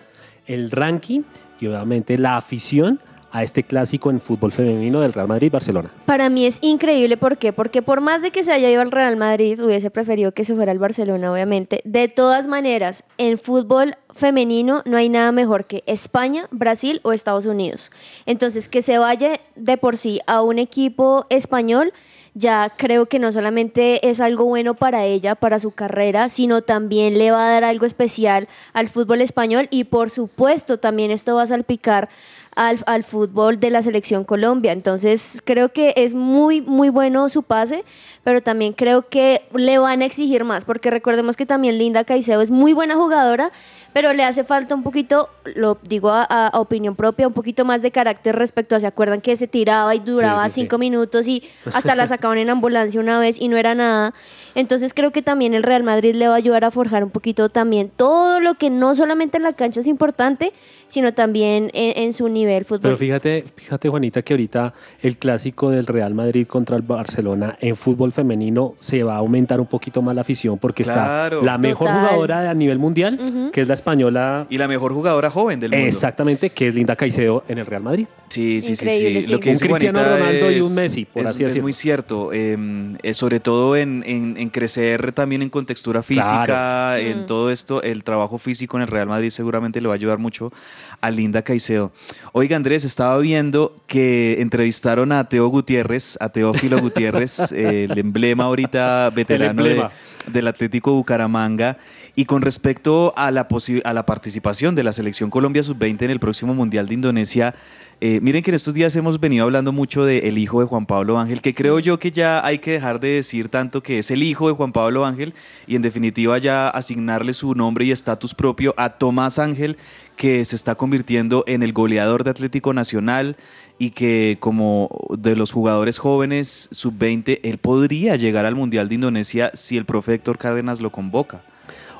[0.46, 1.22] el ranking
[1.60, 5.90] y obviamente la afición a este clásico en fútbol femenino del Real Madrid-Barcelona.
[6.06, 7.52] Para mí es increíble, ¿por qué?
[7.52, 10.54] Porque por más de que se haya ido al Real Madrid, hubiese preferido que se
[10.54, 11.82] fuera al Barcelona, obviamente.
[11.84, 17.44] De todas maneras, en fútbol femenino no hay nada mejor que España, Brasil o Estados
[17.44, 17.90] Unidos.
[18.24, 21.92] Entonces, que se vaya de por sí a un equipo español,
[22.38, 27.18] ya creo que no solamente es algo bueno para ella, para su carrera, sino también
[27.18, 31.42] le va a dar algo especial al fútbol español y por supuesto también esto va
[31.42, 32.08] a salpicar
[32.58, 34.72] al, al fútbol de la selección Colombia.
[34.72, 37.84] Entonces creo que es muy, muy bueno su pase,
[38.24, 42.42] pero también creo que le van a exigir más, porque recordemos que también Linda Caicedo
[42.42, 43.52] es muy buena jugadora,
[43.92, 47.80] pero le hace falta un poquito, lo digo a, a- opinión propia, un poquito más
[47.80, 50.60] de carácter respecto a, ¿se acuerdan que se tiraba y duraba sí, sí.
[50.62, 54.14] cinco minutos y hasta la sacaban en ambulancia una vez y no era nada?
[54.56, 57.48] Entonces creo que también el Real Madrid le va a ayudar a forjar un poquito
[57.48, 60.52] también todo lo que no solamente en la cancha es importante,
[60.88, 62.98] sino también en, en su nivel Pero futbolístico.
[62.98, 68.12] fíjate, fíjate Juanita que ahorita el clásico del Real Madrid contra el Barcelona en fútbol
[68.12, 71.38] femenino se va a aumentar un poquito más la afición porque Claro.
[71.38, 72.04] está la mejor Total.
[72.06, 75.86] jugadora a nivel mundial, que es la española Y la mejor jugadora joven del mundo.
[75.86, 78.06] exactamente, que es Linda Caicedo en el Real Madrid.
[78.28, 79.26] Sí, sí, sí, Increíble, sí.
[79.28, 79.32] sí.
[79.32, 81.72] Lo que Un Cristiano Juanita Ronaldo y es- un Messi, por es, así es muy
[81.72, 82.30] cierto.
[82.32, 82.56] eh,
[83.02, 86.98] eh, sobre todo en, en- en crecer también en contextura física, Claro.
[87.00, 87.26] en Mm.
[87.26, 90.52] todo esto, el trabajo físico en el Real Madrid seguramente le va a ayudar mucho
[91.00, 91.92] a Linda Caicedo.
[92.32, 99.10] Oiga, Andrés, estaba viendo que entrevistaron a Teo Gutiérrez, a Teófilo Gutiérrez, el emblema ahorita
[99.10, 99.86] veterano de-
[100.32, 101.78] del Atlético Bucaramanga.
[102.16, 103.46] Y con respecto a la,
[103.84, 107.54] a la participación de la selección Colombia Sub-20 en el próximo Mundial de Indonesia,
[108.00, 111.16] eh, miren que en estos días hemos venido hablando mucho del hijo de Juan Pablo
[111.18, 114.24] Ángel, que creo yo que ya hay que dejar de decir tanto que es el
[114.24, 115.32] hijo de Juan Pablo Ángel
[115.68, 119.76] y en definitiva ya asignarle su nombre y estatus propio a Tomás Ángel,
[120.18, 123.36] que se está convirtiendo en el goleador de Atlético Nacional
[123.78, 129.52] y que como de los jugadores jóvenes sub-20, él podría llegar al Mundial de Indonesia
[129.54, 131.42] si el profe Héctor Cárdenas lo convoca.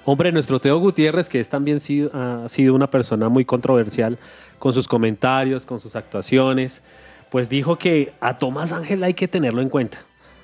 [0.05, 4.19] Hombre, nuestro Teo Gutiérrez, que es también sido- ha sido una persona muy controversial
[4.59, 6.83] con sus comentarios, con sus actuaciones,
[7.31, 9.99] pues dijo que a Tomás Ángel hay que tenerlo en cuenta.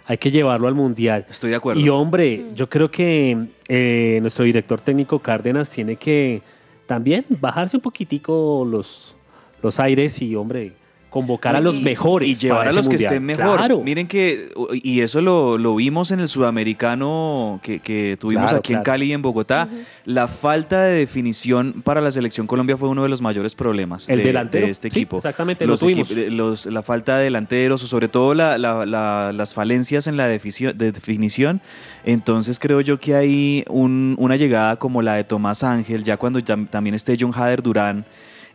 [0.07, 1.27] Hay que llevarlo al Mundial.
[1.29, 1.81] Estoy de acuerdo.
[1.81, 6.43] Y hombre, yo creo que eh, nuestro director técnico Cárdenas tiene que
[6.87, 9.15] también bajarse un poquitico los,
[9.63, 10.73] los aires y, hombre,
[11.15, 12.29] convocar a los Y- mejores.
[12.29, 13.57] Y llevar para a ese los que estén mejor.
[13.59, 13.81] Claro.
[13.83, 14.51] Miren que,
[14.83, 18.83] y eso lo, lo vimos en el sudamericano que, que tuvimos Claro, aquí en.
[18.83, 19.69] Cali y en Bogotá.
[20.05, 24.19] La falta de definición para la selección Colombia fue uno de los mayores problemas El
[24.19, 24.67] de, delantero.
[24.67, 25.19] de este Sí, equipo.
[25.19, 26.11] exactamente, lo los tuvimos.
[26.11, 30.17] equip- los- la falta de delanteros, o sobre todo la- la- la- las falencias en
[30.17, 31.61] la definición.
[32.05, 36.39] Entonces creo yo que hay un- una llegada como la de Tomás Ángel, ya cuando
[36.41, 38.05] ya- también esté John Hader Durán.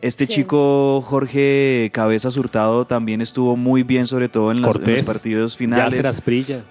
[0.02, 0.34] Este Sí.
[0.36, 5.06] chico Jorge Cabezas Hurtado también estuvo muy bien, sobre todo en, las- en los Cortés,
[5.06, 5.86] partidos finales.
[5.96, 6.64] Yacer Asprilla.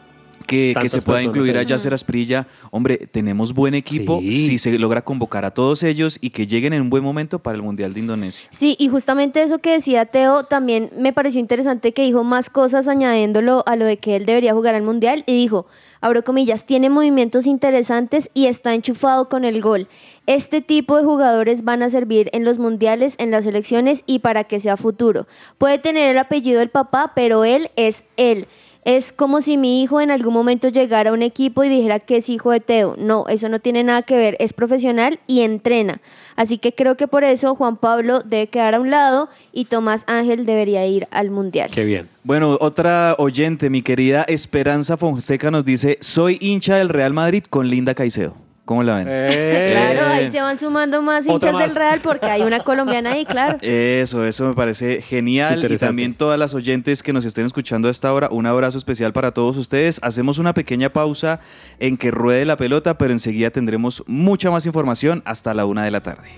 [0.48, 1.62] Que, se pueda incluir a.
[1.62, 2.46] Yacer Asprilla.
[2.70, 4.32] Hombre, tenemos buen equipo Sí.
[4.32, 7.56] si se logra convocar a todos ellos y que lleguen en un buen momento para
[7.56, 8.46] el Mundial de Indonesia.
[8.50, 12.88] Sí, y justamente eso que decía Teo también me pareció interesante que dijo más cosas
[12.88, 15.66] añadiéndolo a lo de que él debería jugar al Mundial y dijo,
[16.00, 19.88] abro comillas, tiene movimientos interesantes y está enchufado con el gol.
[20.26, 24.44] Este tipo de jugadores van a servir en los mundiales, en las elecciones y para
[24.44, 25.26] que sea futuro.
[25.58, 28.46] Puede tener el apellido del papá, pero él es él.
[28.84, 32.16] Es como si mi hijo en algún momento llegara a un equipo y dijera que
[32.16, 32.94] es hijo de Teo.
[32.98, 34.36] No, eso no tiene nada que ver.
[34.40, 36.00] Es profesional y entrena.
[36.36, 40.04] Así que creo que por eso Juan Pablo debe quedar a un lado y Tomás
[40.06, 41.70] Ángel debería ir al Mundial.
[41.72, 42.08] Qué bien.
[42.24, 47.68] Bueno, otra oyente, mi querida Esperanza Fonseca nos dice, soy hincha del Real Madrid con
[47.68, 48.47] Linda Caicedo.
[48.68, 49.06] ¿Cómo la ven?
[49.06, 51.68] Claro, ahí se van sumando más hinchas más.
[51.68, 53.56] del Real porque hay una colombiana ahí, claro.
[53.62, 55.66] Eso, eso me parece genial.
[55.72, 59.14] Y también todas las oyentes que nos estén escuchando a esta hora, un abrazo especial
[59.14, 59.98] para todos ustedes.
[60.02, 61.40] Hacemos una pequeña pausa
[61.78, 65.90] en que ruede la pelota, pero enseguida tendremos mucha más información hasta la una de
[65.90, 66.28] la tarde.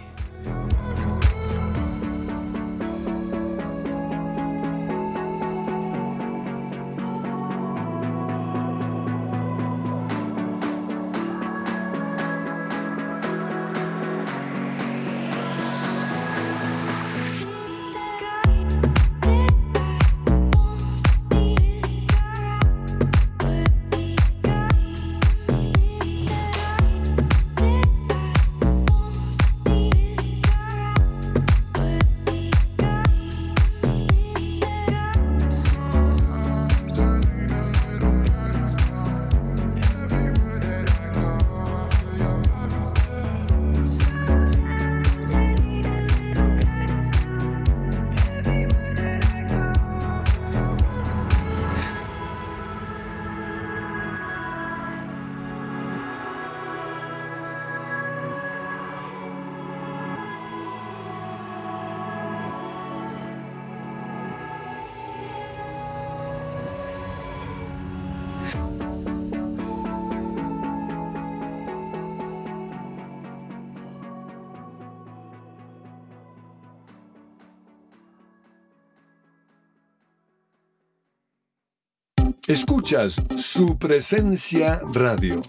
[82.51, 85.41] Escuchas su presencia radio.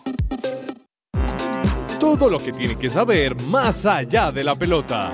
[2.00, 5.12] Todo lo que tiene que saber más allá de la pelota.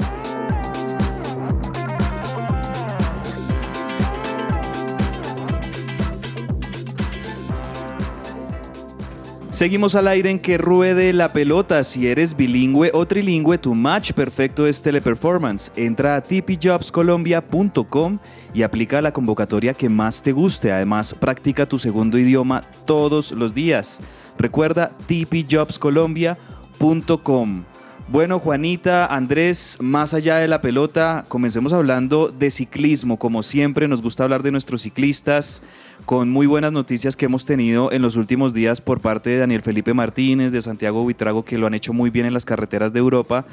[9.49, 11.85] Seguimos al aire en que ruede la pelota.
[11.85, 15.71] Si eres bilingüe o trilingüe, tu match perfecto es Teleperformance.
[15.77, 18.19] Entra a tipijobscolombia.com
[18.57, 20.71] y aplica la convocatoria que más te guste.
[20.71, 24.01] Además, practica tu segundo idioma todos los días.
[24.39, 27.76] Recuerda tipijobscolombia.com.
[28.09, 33.19] Bueno, Juanita, Andrés, más allá de la pelota, comencemos hablando de ciclismo.
[33.19, 35.61] Como siempre, nos gusta hablar de nuestros ciclistas,
[36.05, 39.61] con muy buenas noticias que hemos tenido en los últimos días por parte de Daniel
[39.61, 42.99] Felipe Martínez, de Santiago Buitrago, que lo han hecho muy bien en las carreteras de
[42.99, 43.43] Europa.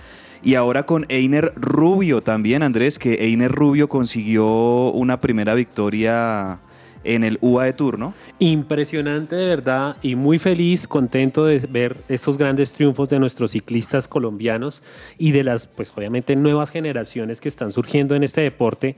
[0.41, 6.61] Y ahora con Einer Rubio también, Andrés, que Einer Rubio consiguió una primera victoria
[7.05, 8.15] en el UAE Tour, ¿no?
[8.39, 14.09] Impresionante de verdad y muy feliz, contento de ver estos grandes triunfos de nuestros ciclistas
[14.09, 14.83] colombianos
[15.19, 18.97] y de las, pues obviamente, nuevas generaciones que están surgiendo en este deporte.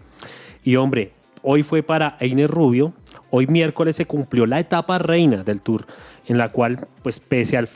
[0.65, 2.93] Y hombre, hoy fue para Einer Rubio,
[3.31, 5.87] hoy miércoles se cumplió la etapa reina del Tour,
[6.27, 7.69] en la cual, pues pese al,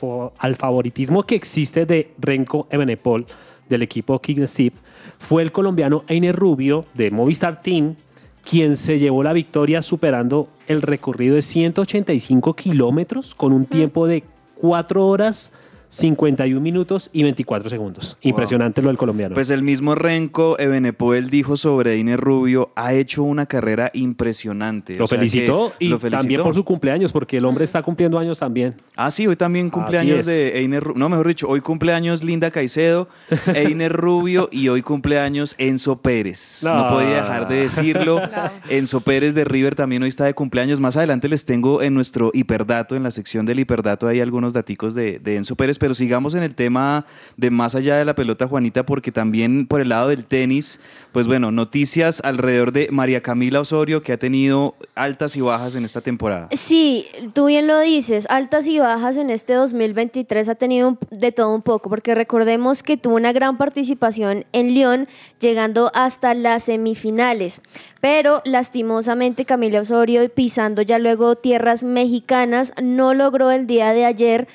[0.55, 3.25] favoritismo que existe de Renko Ebenepol
[3.69, 4.73] del equipo King Steep,
[5.19, 7.95] fue el colombiano Einer Rubio de Movistar Team
[8.43, 14.23] quien se llevó la victoria superando el recorrido de 185 kilómetros con un tiempo de
[14.55, 15.51] 4 horas
[15.93, 18.17] 51 minutos y 24 segundos.
[18.21, 19.33] Impresionante lo del colombiano.
[19.35, 24.95] Pues el mismo Renko Ebenepoel dijo sobre Einer Rubio, ha hecho una carrera impresionante.
[24.95, 26.21] lo O sea felicitó y lo felicitó.
[26.21, 28.75] también por su cumpleaños, porque el hombre está cumpliendo años también.
[28.95, 30.97] Ah, sí, hoy también cumpleaños de Einer Rubio.
[30.97, 33.09] No, mejor dicho, hoy cumpleaños Linda Caicedo,
[33.53, 36.61] Einer Rubio y hoy cumpleaños Enzo Pérez.
[36.63, 36.87] No, No.
[36.87, 38.21] podía dejar de decirlo.
[38.69, 40.79] Enzo Pérez de River también hoy está de cumpleaños.
[40.79, 44.95] Más adelante les tengo en nuestro hiperdato, en la sección del hiperdato, hay algunos daticos
[44.95, 47.07] de, de Enzo Pérez, pero sigamos en el tema
[47.37, 50.79] de más allá de la pelota, Juanita, porque también por el lado del tenis,
[51.11, 55.83] pues bueno, noticias alrededor de María Camila Osorio, que ha tenido altas y bajas en
[55.83, 56.49] esta temporada.
[56.51, 61.55] Sí, tú bien lo dices, altas y bajas en este 2023 ha tenido de todo
[61.55, 65.07] un poco, porque recordemos que tuvo una gran participación en Lyon,
[65.39, 67.63] llegando hasta las semifinales,
[68.01, 74.47] pero lastimosamente Camila Osorio, pisando ya luego tierras mexicanas, no logró el día de ayer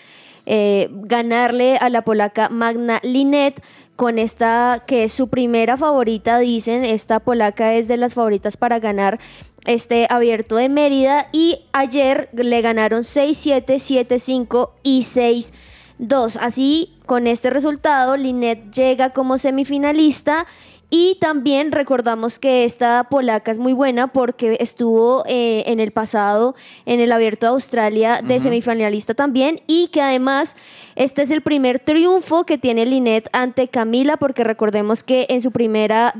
[0.46, 3.62] eh, ganarle a la polaca Magna Linet
[3.96, 8.78] con esta que es su primera favorita, dicen, esta polaca es de las favoritas para
[8.78, 9.18] ganar
[9.64, 16.38] este abierto de Mérida y ayer le ganaron 6-7, 7-5 y 6-2.
[16.40, 20.46] Así, con este resultado, Linet llega como semifinalista.
[20.88, 26.54] Y también recordamos que esta polaca es muy buena porque estuvo eh, en el pasado
[26.84, 30.56] en el Abierto de Australia de semifinalista también y que además
[30.94, 35.50] este es el primer triunfo que tiene Linet ante Camila porque recordemos que en su
[35.50, 36.14] primera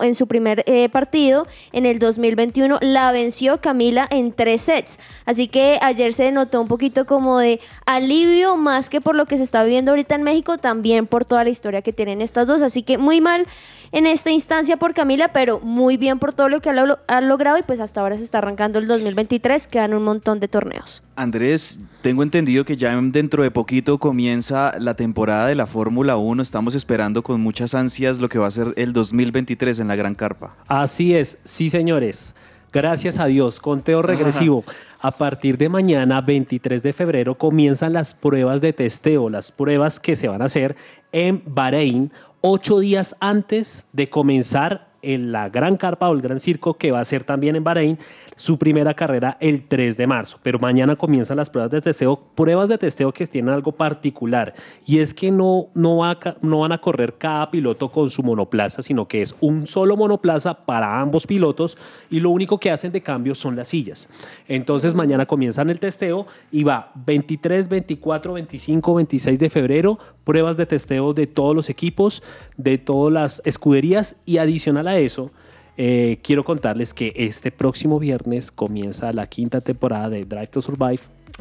[0.00, 5.00] en su primer eh, partido en el 2021 la venció Camila en tres sets.
[5.24, 9.38] Así que ayer se notó un poquito como de alivio más que por lo que
[9.38, 12.62] se está viviendo ahorita en México, también por toda la historia que tienen estas dos.
[12.62, 13.46] Así que muy mal
[13.92, 17.20] en esta instancia por Camila, pero muy bien por todo lo que ha, lo- ha
[17.20, 21.02] logrado y pues hasta ahora se está arrancando el 2023, quedan un montón de torneos.
[21.16, 26.42] Andrés, tengo entendido que ya dentro de poquito comienza la temporada de la Fórmula 1.
[26.42, 30.14] Estamos esperando con muchas ansias lo que va a ser el 2023 en la Gran
[30.14, 30.54] Carpa.
[30.68, 32.34] Así es, sí señores.
[32.72, 34.62] Gracias a Dios, conteo regresivo.
[35.00, 40.14] A partir de mañana, 23 de febrero, comienzan las pruebas de testeo, las pruebas que
[40.14, 40.76] se van a hacer
[41.10, 46.74] en Bahrein, ocho días antes de comenzar en la Gran Carpa o el Gran Circo,
[46.74, 47.98] que va a ser también en Bahrein,
[48.40, 50.38] su primera carrera el 3 de marzo.
[50.42, 54.54] Pero mañana comienzan las pruebas de testeo, pruebas de testeo que tienen algo particular,
[54.86, 59.20] y es que no, no, van a correr cada piloto con su monoplaza, sino que
[59.20, 61.76] es un solo monoplaza para ambos pilotos,
[62.08, 64.08] y lo único que hacen de cambio son las sillas.
[64.48, 70.64] Entonces mañana comienzan el testeo y va 23, 24, 25, 26 de febrero, pruebas de
[70.64, 72.22] testeo de todos los equipos,
[72.56, 75.30] de todas las escuderías, y adicional a eso,
[75.76, 81.00] eh, quiero contarles que este próximo viernes comienza la quinta temporada de Drive to Survive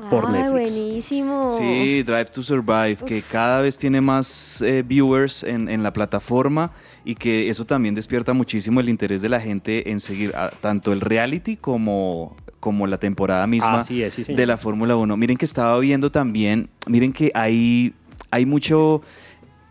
[0.10, 0.72] por Ay, Netflix.
[0.80, 1.52] buenísimo.
[1.52, 6.72] Sí, Drive to Survive, que cada vez tiene más eh, viewers en, en la plataforma
[7.04, 10.94] y que eso también despierta muchísimo el interés de la gente en seguir ah, tanto
[10.94, 14.40] el reality como, como la temporada misma Así es, sí, señor.
[14.40, 15.18] de la Fórmula 1.
[15.18, 17.94] Miren que estaba viendo también, miren que hay,
[18.32, 19.02] hay mucho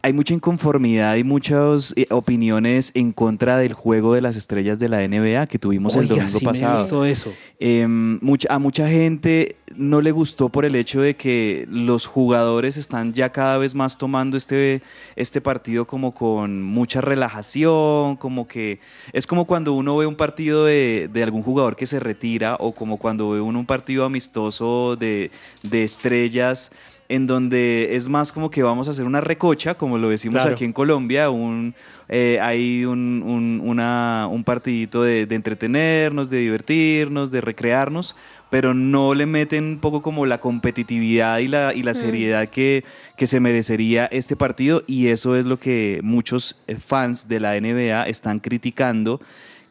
[0.01, 4.89] hay mucha inconformidad y muchas eh, opiniones en contra del juego de las estrellas de
[4.89, 6.81] la NBA que tuvimos el Oiga, domingo sí me pasado.
[6.81, 7.33] gustó eso.
[7.59, 12.77] Em, mucha- a mucha gente no le gustó por el hecho de que los jugadores
[12.77, 14.83] están ya cada vez más tomando este,
[15.17, 18.79] este partido como con mucha relajación, como que
[19.13, 22.73] es como cuando uno ve un partido de, de algún jugador que se retira o
[22.73, 25.31] como cuando ve uno un partido amistoso de,
[25.63, 26.71] de estrellas
[27.11, 30.55] en donde es más como que vamos a hacer una recocha, como lo decimos Claro.
[30.55, 31.75] aquí en Colombia, un,
[32.09, 38.15] eh, hay un, un- una- un partidito de, de entretenernos, de divertirnos, de recrearnos,
[38.51, 42.85] pero no le meten un poco como la competitividad y la, y la seriedad que,
[43.17, 47.57] que se merecería este partido y eso es lo que muchos eh, fans de la
[47.59, 49.21] NBA están criticando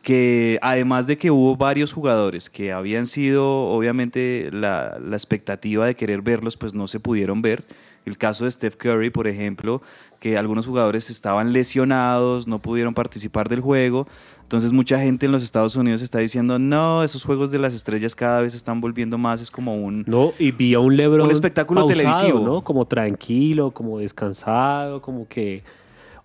[0.08, 5.98] que además de que hubo varios jugadores que habían sido obviamente la, la expectativa de
[5.98, 7.66] querer verlos, pues no se pudieron ver.
[8.06, 9.82] El caso de Steph Curry, por ejemplo,
[10.22, 14.08] que algunos jugadores estaban lesionados, no pudieron participar del juego.
[14.44, 18.16] Entonces mucha gente en los Estados Unidos está diciendo, no, esos juegos de las estrellas
[18.16, 20.06] cada vez están volviendo más, es como un...
[20.08, 22.40] No, y vi a un Lebron Un espectáculo pausado, televisivo.
[22.46, 22.64] ¿no?
[22.64, 25.64] Como tranquilo, como descansado, como que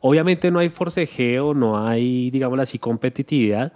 [0.02, 3.72] obviamente no hay forcejeo, no hay, digámoslo así, competitividad,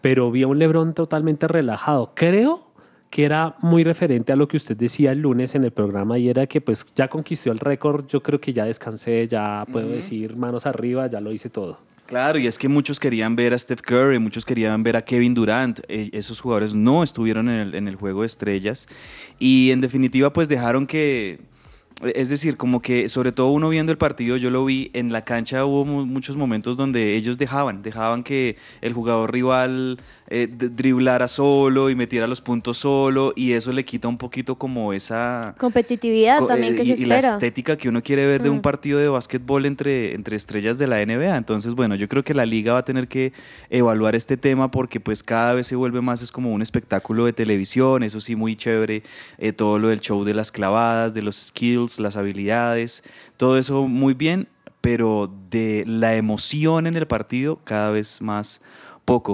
[0.00, 2.12] pero vi a un Lebron totalmente relajado.
[2.14, 2.72] Creo
[3.10, 6.28] que era muy referente a lo que usted decía el lunes en el programa y
[6.28, 10.36] era que pues ya conquistó el récord, yo creo que ya descansé, ya puedo decir
[10.36, 11.78] manos arriba, ya lo hice todo.
[12.06, 15.32] Claro, y es que muchos querían ver a Steph Curry, muchos querían ver a Kevin
[15.34, 15.80] Durant.
[15.88, 18.86] Eh, esos jugadores no estuvieron en el, en el juego de estrellas.
[19.38, 21.40] Y en definitiva, pues dejaron que.
[22.14, 25.24] Es decir, como que sobre todo uno viendo el partido, yo lo vi en la
[25.24, 29.98] cancha, hubo mu- muchos momentos donde ellos dejaban, dejaban que el jugador rival
[30.34, 34.92] eh, driblara solo y metiera los puntos solo, y eso le quita un poquito como
[34.92, 37.34] esa, Competitividad Co- también eh, que y, se y la espera.
[37.34, 38.62] estética que uno quiere ver de un Mm.
[38.62, 41.36] partido de básquetbol entre, entre estrellas de la NBA.
[41.36, 43.32] Entonces, bueno, yo creo que la liga va a tener que
[43.70, 47.32] evaluar este tema porque pues cada vez se vuelve más, es como un espectáculo de
[47.32, 49.02] televisión, eso sí, muy chévere,
[49.38, 53.02] eh, todo lo del show de las clavadas, de los skills, las habilidades,
[53.36, 54.48] todo eso muy bien,
[54.80, 58.60] pero de la emoción en el partido cada vez más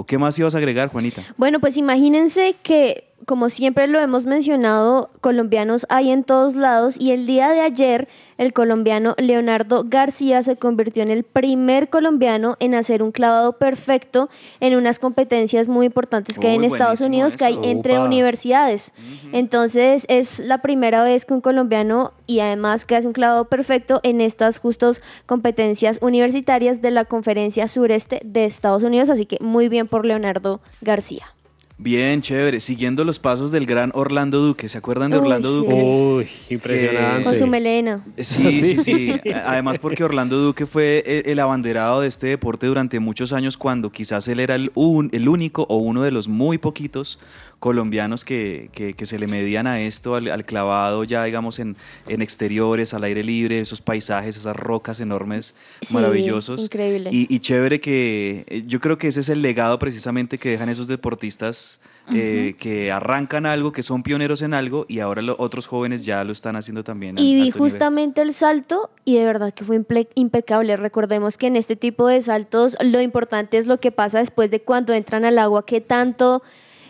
[0.07, 1.23] ¿Qué más ibas a agregar, Juanita?
[1.37, 7.11] Bueno, pues imagínense que, como siempre lo hemos mencionado, colombianos hay en todos lados y
[7.11, 8.07] el día de ayer
[8.37, 14.29] el colombiano Leonardo García se convirtió en el primer colombiano en hacer un clavado perfecto
[14.59, 18.93] en unas competencias muy importantes que hay en Estados Unidos, que hay entre universidades.
[19.33, 23.99] Entonces es la primera vez que un colombiano y además que hace un clavado perfecto
[24.03, 29.69] en estas justos competencias universitarias de la conferencia sureste de Estados Unidos, así que muy
[29.69, 31.33] bien por Leonardo García.
[31.81, 32.59] Bien, chévere.
[32.59, 34.67] Siguiendo los pasos del gran Orlando Duque.
[34.67, 35.55] ¿Se acuerdan de Uy, Orlando sí.
[35.55, 35.73] Duque?
[35.75, 37.23] Uy, impresionante.
[37.23, 38.05] Con su melena.
[38.17, 39.13] Sí, sí, sí.
[39.45, 43.89] Además porque Orlando Duque fue el, el abanderado de este deporte durante muchos años cuando
[43.91, 47.17] quizás él era el, un- el único o uno de los muy poquitos
[47.59, 51.75] colombianos que, que- que se le medían a esto, al, al clavado ya digamos en,
[52.07, 56.61] en exteriores, al aire libre, esos paisajes, esas rocas enormes, Sí, maravillosos.
[56.61, 57.09] increíble.
[57.11, 60.69] Y, y chévere que eh, yo creo que ese es el legado precisamente que dejan
[60.69, 61.68] esos deportistas
[62.13, 66.23] eh, que arrancan algo, que son pioneros en algo y ahora los otros jóvenes ya
[66.23, 67.15] lo están haciendo también.
[67.17, 67.59] Y vi nivel.
[67.59, 69.83] justamente el salto y de verdad que fue
[70.15, 70.75] impecable.
[70.75, 74.61] Recordemos que en este tipo de saltos lo importante es lo que pasa después de
[74.61, 76.41] cuando entran al agua, qué tanto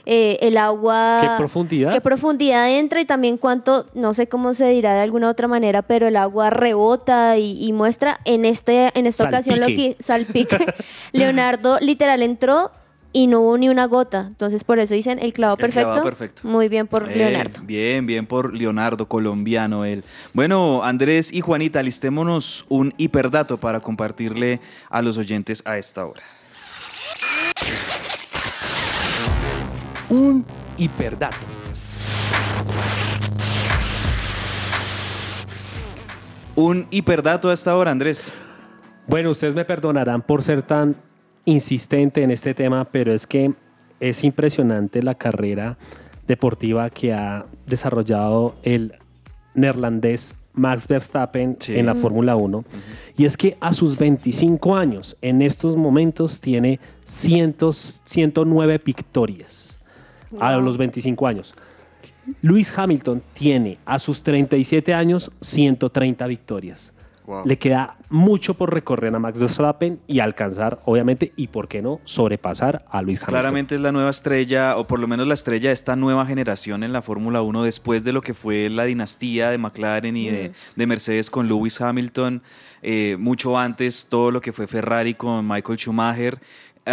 [0.05, 1.19] eh, el agua...
[1.21, 1.93] ¿Qué profundidad?
[1.93, 5.81] qué profundidad entra y también cuánto, no sé cómo se dirá de alguna otra manera,
[5.83, 10.57] pero el agua rebota y, y muestra en, este, en esta ocasión lo que salpique.
[11.11, 12.71] Leonardo literal entró
[13.11, 14.25] y no hubo ni una gota.
[14.27, 15.87] Entonces por eso dicen el clavo El perfecto.
[15.87, 16.41] clavado perfecto.
[16.47, 17.61] Muy bien por Eh, Leonardo.
[17.63, 20.03] Bien, bien por Leonardo, colombiano él.
[20.33, 26.21] Bueno, Andrés y Juanita, listémonos un hiperdato para compartirle a los oyentes a esta hora.
[30.09, 30.45] Un
[30.77, 31.37] hiperdato.
[36.55, 38.31] Un hiperdato a esta hora, Andrés.
[39.07, 40.95] Bueno, ustedes me perdonarán por ser tan
[41.45, 43.51] insistente en este tema, pero es que
[43.99, 45.77] es impresionante la carrera
[46.27, 48.93] deportiva que ha desarrollado el
[49.55, 51.77] neerlandés Max Verstappen Sí.
[51.77, 52.63] en la Fórmula 1.
[53.17, 57.55] Y es que a sus 25 años, en estos momentos, tiene 100,
[58.05, 59.79] 109 victorias.
[60.39, 61.55] A los 25 años.
[62.41, 66.93] Lewis Hamilton tiene a sus 37 años 130 victorias.
[67.29, 67.43] Wow.
[67.45, 72.01] Le queda mucho por recorrer a Max Verstappen y alcanzar, obviamente, y por qué no,
[72.03, 73.39] sobrepasar a Luis Hamilton.
[73.39, 76.83] Claramente es la nueva estrella, o por lo menos la estrella de esta nueva generación
[76.83, 80.53] en la Fórmula 1, después de lo que fue la dinastía de McLaren y de,
[80.75, 82.41] de Mercedes con Lewis Hamilton,
[82.81, 86.39] eh, mucho antes todo lo que fue Ferrari con Michael Schumacher.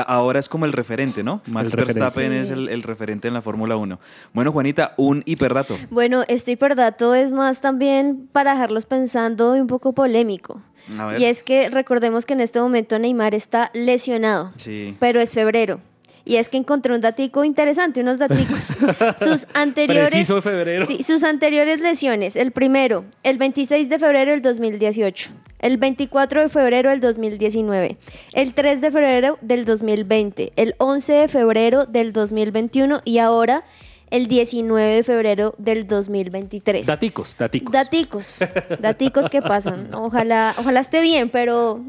[0.02, 1.42] Ahora es como el referente, ¿no?
[1.46, 1.74] Max.
[1.74, 2.36] Verstappen Sí.
[2.38, 3.98] es el, el referente en la Fórmula 1.
[4.32, 5.76] Bueno, Juanita, un hiperdato.
[5.90, 10.60] Bueno, este hiperdato es más también para dejarlos pensando y un poco polémico.
[10.98, 11.20] A ver.
[11.20, 14.96] Y es que recordemos que en este momento Neymar está lesionado, Sí.
[15.00, 15.80] pero es febrero.
[16.26, 18.58] Y es que encontré un datico interesante, unos daticos.
[19.20, 20.84] sus anteriores, Preciso de febrero.
[20.84, 22.34] Sí, sus anteriores lesiones.
[22.34, 25.30] El primero, el 26 de febrero del 2018.
[25.60, 27.96] El 24 de febrero del 2019.
[28.32, 30.52] El 3 de febrero del 2020.
[30.56, 33.02] El 11 de febrero del 2021.
[33.04, 33.62] Y ahora
[34.10, 36.88] el 19 de febrero del 2023.
[36.88, 37.72] Daticos, daticos.
[37.72, 38.38] Daticos.
[38.80, 39.90] Daticos que pasan.
[39.94, 41.84] Ojalá, ojalá esté bien, pero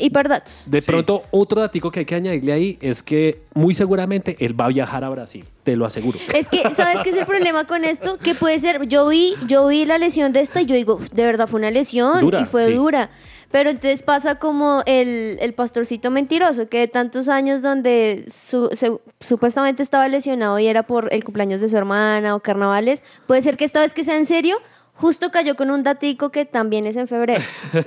[0.00, 0.64] hiperdatos.
[0.66, 4.66] De pronto, otro datico que hay que añadirle ahí es que muy seguramente él va
[4.66, 6.18] a viajar a Brasil, te lo aseguro.
[6.34, 8.18] Es que, ¿sabes qué es el problema con esto?
[8.18, 11.10] Que puede ser, yo vi, yo vi la lesión de esta y yo digo, "Uf,
[11.10, 12.72] de verdad fue una lesión Dura, y fue sí.
[12.74, 13.10] dura.
[13.50, 19.00] Pero entonces pasa como el, el pastorcito mentiroso, que de tantos años donde su- se-
[19.20, 23.56] supuestamente estaba lesionado y era por el cumpleaños de su hermana o carnavales, puede ser
[23.56, 24.58] que esta vez que sea en serio,
[24.98, 27.42] justo cayó con un datico que también es en febrero.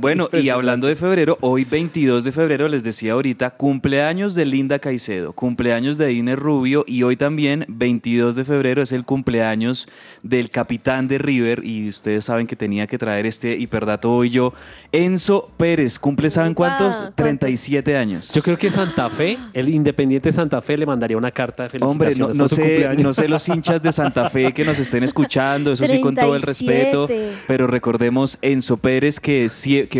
[0.00, 4.78] Bueno, y hablando de febrero, hoy 22 de febrero, les decía ahorita, cumpleaños de Linda
[4.78, 9.88] Caicedo, cumpleaños de Diner Rubio y hoy también, 22 de febrero, es el cumpleaños
[10.22, 14.52] del capitán de River y ustedes saben que tenía que traer este hiperdato hoy yo,
[14.92, 16.98] Enzo Pérez, cumple, ¿saben cuántos?
[16.98, 17.14] ¿cuántos?
[17.16, 18.32] 37 años.
[18.34, 22.08] Yo creo que Santa Fe, el Independiente Santa Fe, le mandaría una carta de Hombre,
[22.08, 23.02] felicitaciones no, no por su sé, cumpleaños.
[23.02, 26.34] no sé los hinchas de Santa Fe que nos estén escuchando, eso sí con todo
[26.34, 27.38] el respeto, 37.
[27.46, 29.48] pero recordemos Enzo Pérez que,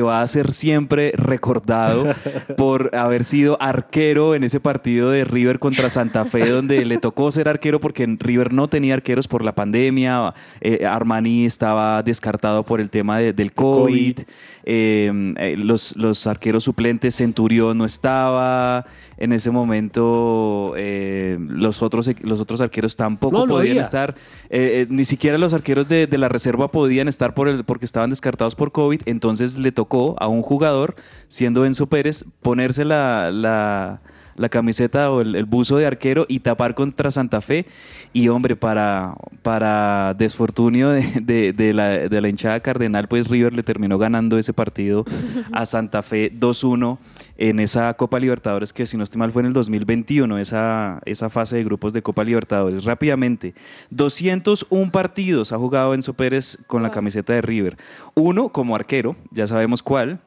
[0.02, 2.06] va a ser siempre recordado
[2.56, 7.32] por haber sido arquero en ese partido de River contra Santa Fe, donde le tocó
[7.32, 12.62] ser arquero porque en River no tenía arqueros por la pandemia, eh, Armani estaba descartado
[12.62, 14.26] por el tema de- del COVID, COVID.
[14.64, 18.84] eh, eh, los, los arqueros suplentes, Centurión no estaba.
[19.18, 23.82] En ese momento, eh, los, otros, los otros arqueros tampoco No, no podían había.
[23.82, 24.14] estar.
[24.50, 27.84] eh, eh, ni siquiera los arqueros de, de la reserva podían estar por el, porque
[27.86, 29.00] estaban descartados por COVID.
[29.06, 30.96] Entonces le tocó a un jugador,
[31.28, 34.00] siendo Enzo Pérez, ponerse la, la-
[34.36, 37.66] la camiseta o el, el buzo de arquero y tapar contra Santa Fe.
[38.12, 43.52] Y hombre, para, para desfortunio de, de- de la, de la hinchada cardenal, pues River
[43.52, 45.04] le terminó ganando ese partido
[45.52, 46.98] a Santa Fe 2-1
[47.38, 51.28] en esa Copa Libertadores que si no estoy mal fue en el 2021, esa, esa
[51.28, 52.84] fase de grupos de Copa Libertadores.
[52.84, 53.54] Rápidamente,
[53.90, 57.76] 201 partidos ha jugado Enzo Pérez con la camiseta de River.
[58.14, 60.20] Uno como arquero, ya sabemos cuál.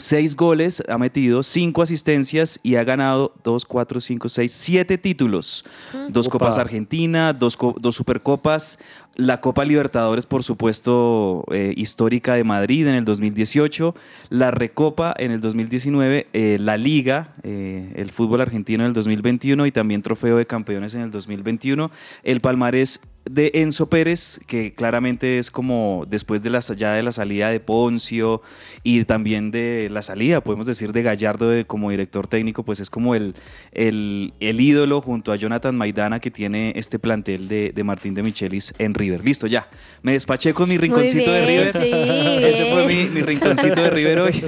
[0.00, 5.64] Seis goles ha metido, cinco asistencias y ha ganado dos, cuatro, cinco, seis, siete títulos.
[6.08, 6.38] Dos Opa.
[6.38, 8.78] Copas Argentina, dos, dos Supercopas,
[9.18, 13.96] la Copa Libertadores, por supuesto, eh, histórica de Madrid en el 2018,
[14.30, 19.66] la Recopa en el 2019, eh, la Liga, eh, el fútbol argentino en el 2021
[19.66, 21.90] y también Trofeo de Campeones en el 2021.
[22.22, 27.12] El palmarés de Enzo Pérez, que claramente es como después de la, ya de la
[27.12, 28.42] salida de Poncio
[28.82, 32.90] y también de la salida, podemos decir, de Gallardo de- como director técnico, pues es
[32.90, 33.34] como el,
[33.72, 38.74] el, ídolo junto a Jonathan Maidana que tiene este plantel de, de Martín de Michelis
[38.78, 39.24] en River.
[39.24, 39.68] Listo, ya.
[40.02, 41.72] Me despaché con mi rinconcito de River.
[41.72, 41.90] sí,
[42.44, 44.44] Ese fue mi, rinconcito de River hoy.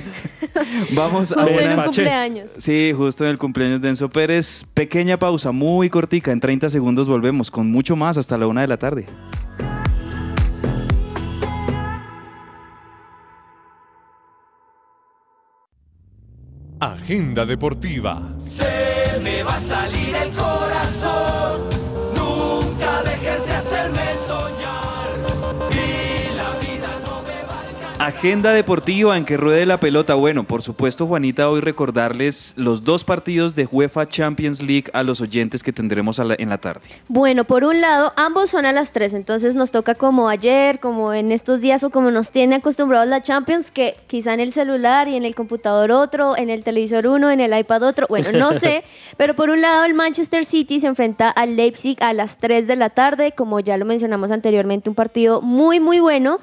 [0.93, 1.77] Vamos a Justo en una...
[1.77, 2.51] un cumpleaños.
[2.59, 4.65] Sí, justo en el cumpleaños de Enzo Pérez.
[4.75, 6.33] Pequeña pausa, muy cortica.
[6.33, 9.07] En 30 segundos volvemos con mucho más hasta la una de la tarde.
[16.81, 18.23] Agenda deportiva.
[18.41, 20.60] Se me va a salir el corazón.
[28.11, 30.15] Agenda deportiva en que ruede la pelota.
[30.17, 35.21] Bueno, por supuesto, Juanita, hoy recordarles los dos partidos de UEFA Champions League a los
[35.21, 36.81] oyentes que tendremos a la- en la tarde.
[37.07, 41.15] Bueno, por un lado, ambos son a las 3, entonces nos toca como ayer, como
[41.15, 45.07] en estos días o como nos tiene acostumbrados la Champions, que quizá en el celular
[45.07, 48.55] y en el computador otro, en el televisor uno, en el iPad otro, bueno, no
[48.55, 48.83] sé,
[49.19, 52.75] pero por un lado el Manchester City se enfrenta al Leipzig a las 3 de
[52.75, 56.39] la tarde, como ya lo mencionamos anteriormente, un partido muy, muy bueno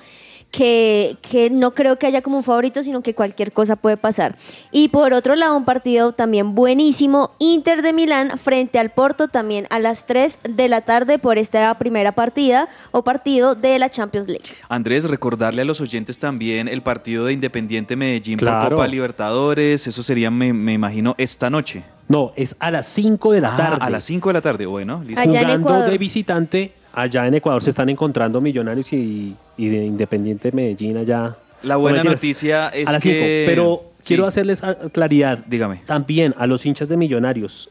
[0.52, 4.36] que, que no creo que haya como un favorito, sino que cualquier cosa puede pasar.
[4.72, 9.68] Y por otro lado, un partido también buenísimo, Inter de Milán frente al Porto, también
[9.70, 14.28] a las 3 de la tarde por esta primera partida o partido de la Champions
[14.28, 14.46] League.
[14.70, 18.76] Andrés, recordarle a los oyentes también el partido de Independiente Medellín por Claro.
[18.78, 21.84] Copa Libertadores, eso sería, me, me imagino, esta noche.
[22.08, 23.78] No, es a las 5 de la Ah, tarde.
[23.82, 25.22] a las 5 de la tarde, bueno, listo.
[25.22, 30.98] Jugando de visitante, allá en Ecuador se están encontrando Millonarios y, y de Independiente Medellín
[30.98, 31.38] allá.
[31.62, 33.10] La buena noticia es a las que...
[33.10, 34.62] cinco, pero Sí, quiero hacerles
[34.94, 35.40] claridad.
[35.48, 35.82] Dígame.
[35.86, 37.70] También a los hinchas de Millonarios.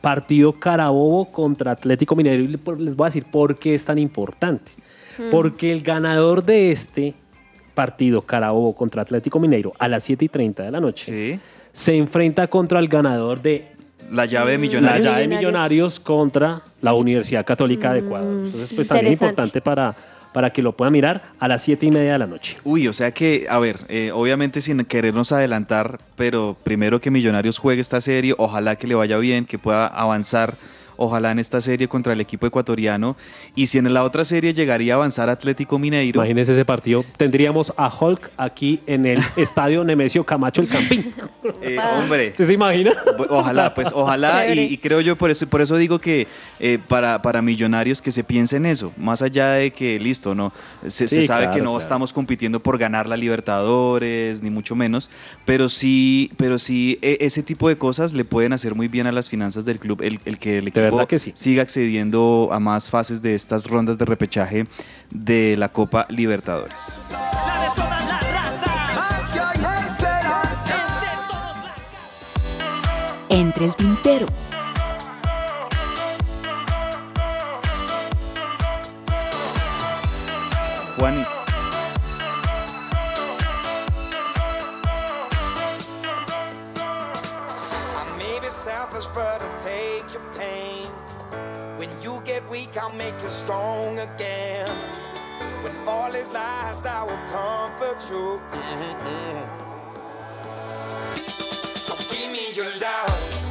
[0.00, 2.44] Partido Carabobo contra Atlético Mineiro.
[2.44, 2.48] Y
[2.82, 4.72] les voy a decir por qué es tan importante.
[5.30, 7.14] Porque el ganador de este
[7.74, 11.40] partido Carabobo contra Atlético Mineiro a las 7 y 30 de la noche Sí,
[11.72, 13.75] se enfrenta contra el ganador de
[14.10, 15.04] la llave de la Millonarios.
[15.06, 15.52] llave de Millonarios.
[15.52, 18.44] Millonarios contra la Universidad Católica de Ecuador.
[18.46, 19.94] Entonces, pues también es importante para,
[20.32, 22.56] para que lo puedan mirar a las 7 y media de la noche.
[22.64, 27.58] Uy, o sea que, a ver, eh, obviamente sin querernos adelantar, pero primero que Millonarios
[27.58, 30.56] juegue esta serie, ojalá que le vaya bien, que pueda avanzar,
[30.96, 33.16] ojalá en esta serie contra el equipo ecuatoriano.
[33.54, 37.04] Y si en la otra serie llegaría a avanzar Atlético Mineiro, Imagínense ese partido.
[37.16, 41.14] Tendríamos a Hulk aquí en el estadio Nemesio Camacho el Campín.
[41.62, 42.92] eh, hombre, ¿Usted se imagina?
[43.28, 46.26] Ojalá, pues ojalá, y, creo yo, por eso, por eso digo que
[46.58, 50.52] eh, para, para millonarios que se piense en eso, más allá de que listo, no,
[50.86, 51.78] se, sabe claro, que no claro.
[51.78, 55.10] estamos compitiendo por ganar la Libertadores, ni mucho menos,
[55.44, 59.12] pero sí, pero sí, e- ese tipo de cosas le pueden hacer muy bien a
[59.12, 61.32] las finanzas del club, el, el que el equipo verdad que sí.
[61.34, 64.66] siga accediendo a más fases de estas rondas de repechaje
[65.10, 66.98] de la Copa Libertadores.
[73.28, 74.26] Entre el tintero.
[80.98, 81.12] Juan,
[87.92, 90.75] I may be selfish, but I take your pain.
[91.86, 94.68] When you get weak, I'll make you strong again.
[95.62, 98.40] When all is lost, I will comfort you.
[98.50, 99.48] Mm-mm-mm.
[101.78, 103.45] So give me your love.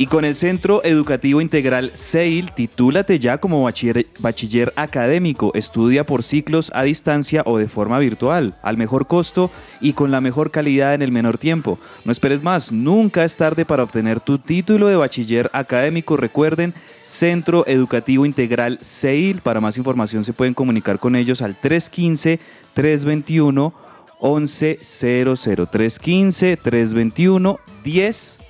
[0.00, 5.50] Y con el Centro Educativo Integral CEIL, titúlate ya como bachiller, académico.
[5.54, 10.20] Estudia por ciclos a distancia o de forma virtual, al mejor costo y con la
[10.20, 11.80] mejor calidad en el menor tiempo.
[12.04, 16.16] No esperes más, nunca es tarde para obtener tu título de bachiller académico.
[16.16, 19.40] Recuerden, Centro Educativo Integral CEIL.
[19.40, 22.38] Para más información se pueden comunicar con ellos al 315
[22.72, 23.74] 321
[24.22, 27.58] 1100 315 321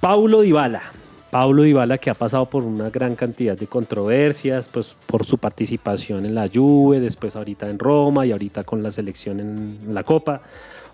[0.00, 0.82] Paulo Dybala.
[1.30, 6.26] Paulo Dybala que ha pasado por una gran cantidad de controversias, pues por su participación
[6.26, 10.40] en la Juve, después ahorita en Roma y ahorita con la selección en la Copa.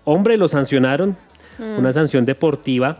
[0.05, 1.17] Hombre, lo sancionaron,
[1.77, 2.99] una sanción deportiva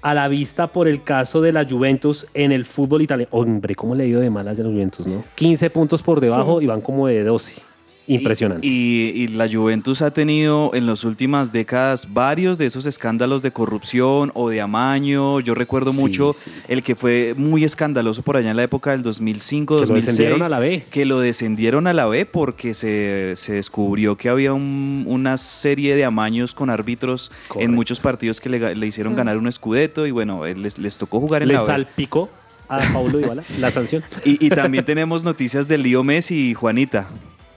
[0.00, 3.28] a la vista por el caso de la Juventus en el fútbol italiano.
[3.32, 5.22] Hombre, ¿cómo le ha ido de malas de la Juventus, no?
[5.34, 7.67] 15 puntos por debajo y van como de 12.
[8.08, 8.66] Impresionante.
[8.66, 13.50] Y, y la Juventus ha tenido en las últimas décadas varios de esos escándalos de
[13.52, 15.40] corrupción o de amaño.
[15.40, 16.50] Yo recuerdo Sí, mucho sí.
[16.68, 20.06] el que fue muy escandaloso por allá en la época del 2005, Que lo 2006.
[20.06, 20.84] descendieron a la B.
[20.90, 25.94] Que lo descendieron a la B porque se, se descubrió que había un- una serie
[25.94, 27.64] de amaños con árbitros Correcto.
[27.70, 31.20] en muchos partidos que le, hicieron ganar un escudeto y bueno, eh, les, les tocó
[31.20, 31.66] jugar en la B.
[31.66, 32.30] salpicó
[32.70, 34.02] a Paulo Dybala la sanción.
[34.24, 37.06] Y, y también tenemos noticias de Lío Messi y Juanita.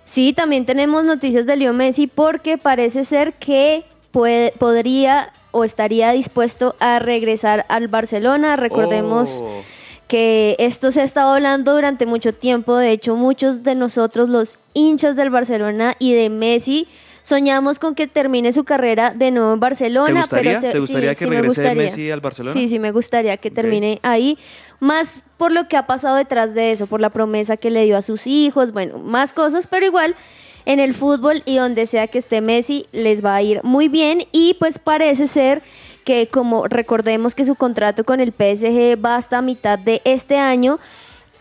[0.05, 6.11] Sí, también tenemos noticias de Leo Messi porque parece ser que puede, podría o estaría
[6.11, 8.55] dispuesto a regresar al Barcelona.
[8.55, 9.61] Recordemos Oh.
[10.07, 12.75] que esto se ha estado hablando durante mucho tiempo.
[12.75, 16.87] De hecho, muchos de nosotros, los hinchas del Barcelona y de Messi,
[17.23, 20.07] soñamos con que termine su carrera de nuevo en Barcelona.
[20.07, 20.51] ¿Te gustaría?
[20.59, 21.83] Pero se- ¿Te gustaría sí, que sí me regrese gustaría.
[21.83, 22.53] Messi al Barcelona?
[22.53, 24.37] Sí, sí, me gustaría que termine ahí.
[24.79, 27.97] Más por lo que ha pasado detrás de eso, por la promesa que le dio
[27.97, 30.15] a sus hijos, bueno, más cosas, pero igual
[30.65, 34.25] en el fútbol y donde sea que esté Messi les va a ir muy bien
[34.31, 35.61] y pues parece ser
[36.05, 40.79] que como recordemos que su contrato con el PSG va hasta mitad de este año,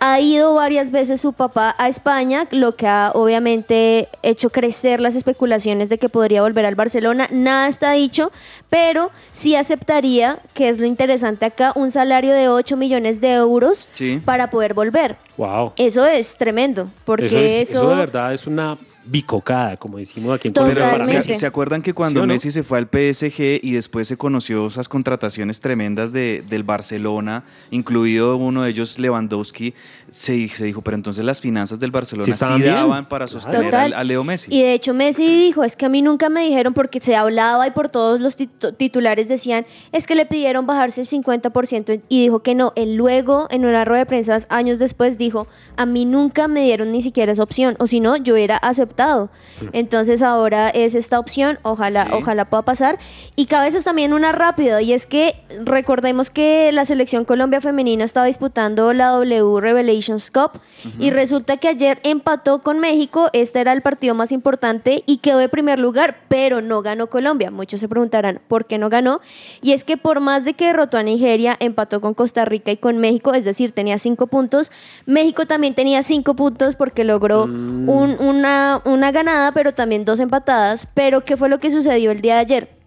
[0.03, 5.15] Ha ido varias veces su papá a España, lo que ha obviamente hecho crecer las
[5.15, 7.29] especulaciones de que podría volver al Barcelona.
[7.31, 8.31] Nada está dicho,
[8.71, 13.89] pero sí aceptaría, que es lo interesante acá, un salario de 8 millones de euros
[13.93, 14.23] Sí.
[14.25, 15.17] para poder volver.
[15.37, 15.73] Wow.
[15.77, 17.79] Eso es tremendo, porque eso, es- eso...
[17.83, 18.79] eso de verdad es una
[19.11, 20.55] bicocada, como decimos aquí en.
[20.55, 21.21] Colombia.
[21.21, 22.33] ¿se, se acuerdan que cuando ¿Sí no?
[22.33, 27.45] Messi se fue al PSG y después se conoció esas contrataciones tremendas de, del Barcelona,
[27.71, 29.75] incluido uno de ellos Lewandowski,
[30.11, 32.75] se, se dijo, pero entonces las finanzas del Sí Barcelona sí, estaban bien.
[32.75, 34.55] daban para sostener a, Leo Messi?
[34.55, 37.67] Y de hecho Messi dijo, es que a mí nunca me dijeron porque se hablaba
[37.67, 42.23] y por todos los tit- titulares decían, es que le pidieron bajarse el 50% y
[42.23, 42.73] dijo que no.
[42.77, 46.93] Él luego, en una rueda de prensa años después, dijo, a mí nunca me dieron
[46.93, 49.00] ni siquiera esa opción, o si no, yo hubiera aceptado.
[49.73, 52.13] Entonces ahora es esta opción, ojalá, Sí.
[52.15, 52.99] ojalá pueda pasar.
[53.37, 55.35] Y cabezas también una rápida, y es que
[55.65, 60.53] recordemos que la selección Colombia femenina estaba disputando la W Revelations Cup
[60.99, 65.39] y resulta que ayer empató con México, este era el partido más importante y quedó
[65.39, 67.51] de primer lugar, pero no ganó Colombia.
[67.51, 69.21] Muchos se preguntarán por qué no ganó.
[69.63, 72.77] Y es que por más de que derrotó a Nigeria, empató con Costa Rica y
[72.77, 74.71] con México, es decir, tenía cinco puntos.
[75.07, 80.89] México también tenía cinco puntos porque logró un- una, una ganada, pero también dos empatadas.
[80.95, 82.81] Pero ¿qué fue lo que sucedió el día de ayer?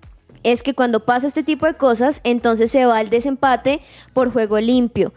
[0.43, 3.81] es que cuando pasa este tipo de cosas, entonces se va al desempate
[4.13, 5.13] por juego limpio.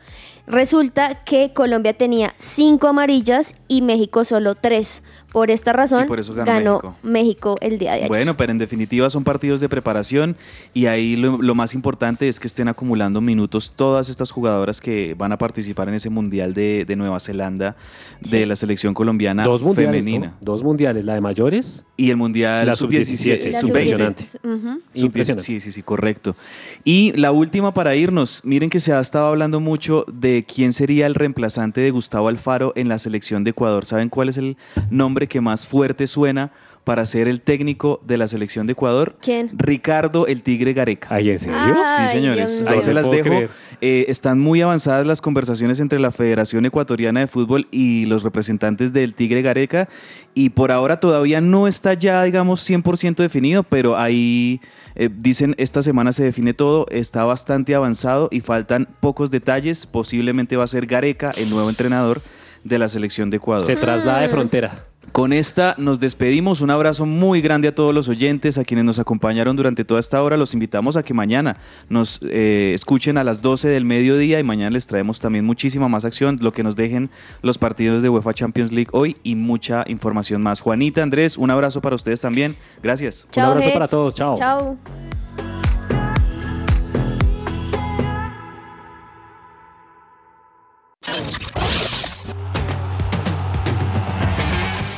[0.46, 5.02] Resulta que Colombia tenía cinco amarillas y México solo tres.
[5.36, 6.96] Por esta razón, Y por eso ganó México.
[7.02, 8.08] México el día de ayer.
[8.08, 10.34] Bueno, pero en definitiva son partidos de preparación
[10.72, 15.14] y ahí lo, lo más importante es que estén acumulando minutos todas estas jugadoras que
[15.18, 17.76] van a participar en ese Mundial de, de Nueva Zelanda
[18.22, 20.28] de la selección colombiana Dos mundiales, femenina.
[20.28, 20.34] ¿no?
[20.40, 23.04] Dos mundiales, la de mayores Y el Mundial La sub-17.
[23.04, 23.66] sub-17, La sub-20.
[23.68, 24.24] impresionante.
[24.32, 24.56] sub-17.
[24.56, 24.80] Ujú.
[24.94, 25.42] Sub- Impresionante.
[25.44, 26.34] Sí, sí, sí, correcto.
[26.82, 28.40] Y la última para irnos.
[28.42, 32.72] Miren que se ha estado hablando mucho de quién sería el reemplazante de Gustavo Alfaro
[32.74, 33.84] en la selección de Ecuador.
[33.84, 34.56] ¿Saben cuál es el
[34.88, 36.52] nombre que más fuerte suena
[36.84, 39.16] para ser el técnico de la selección de Ecuador?
[39.20, 39.50] ¿Quién?
[39.58, 41.08] Ricardo el Tigre Gareca.
[41.10, 41.58] Ay, ¿en serio?
[41.84, 43.50] Ay, Sí, señores, Dios ahí se las dejo.
[43.80, 48.92] Eh, están muy avanzadas las conversaciones entre la Federación Ecuatoriana de Fútbol y los representantes
[48.92, 49.88] del Tigre Gareca
[50.32, 54.60] y por ahora todavía no está ya, digamos, 100% definido, pero ahí
[54.94, 60.56] eh, dicen esta semana se define todo, está bastante avanzado y faltan pocos detalles, posiblemente
[60.56, 62.22] va a ser Gareca el nuevo entrenador
[62.62, 63.66] de la selección de Ecuador.
[63.66, 64.22] Se traslada Mm.
[64.22, 64.74] de frontera.
[65.12, 66.60] Con esta nos despedimos.
[66.60, 70.22] Un abrazo muy grande a todos los oyentes, a quienes nos acompañaron durante toda esta
[70.22, 70.36] hora.
[70.36, 71.56] Los invitamos a que mañana
[71.88, 76.04] nos eh, escuchen a las 12 del mediodía y mañana les traemos también muchísima más
[76.04, 77.10] acción, lo que nos dejen
[77.42, 80.60] los partidos de UEFA Champions League hoy y mucha información más.
[80.60, 82.56] Juanita, Andrés, un abrazo para ustedes también.
[82.82, 83.26] Gracias.
[83.32, 83.72] Chao, abrazo Hex.
[83.72, 84.36] para todos, chao.
[84.36, 84.76] Chao.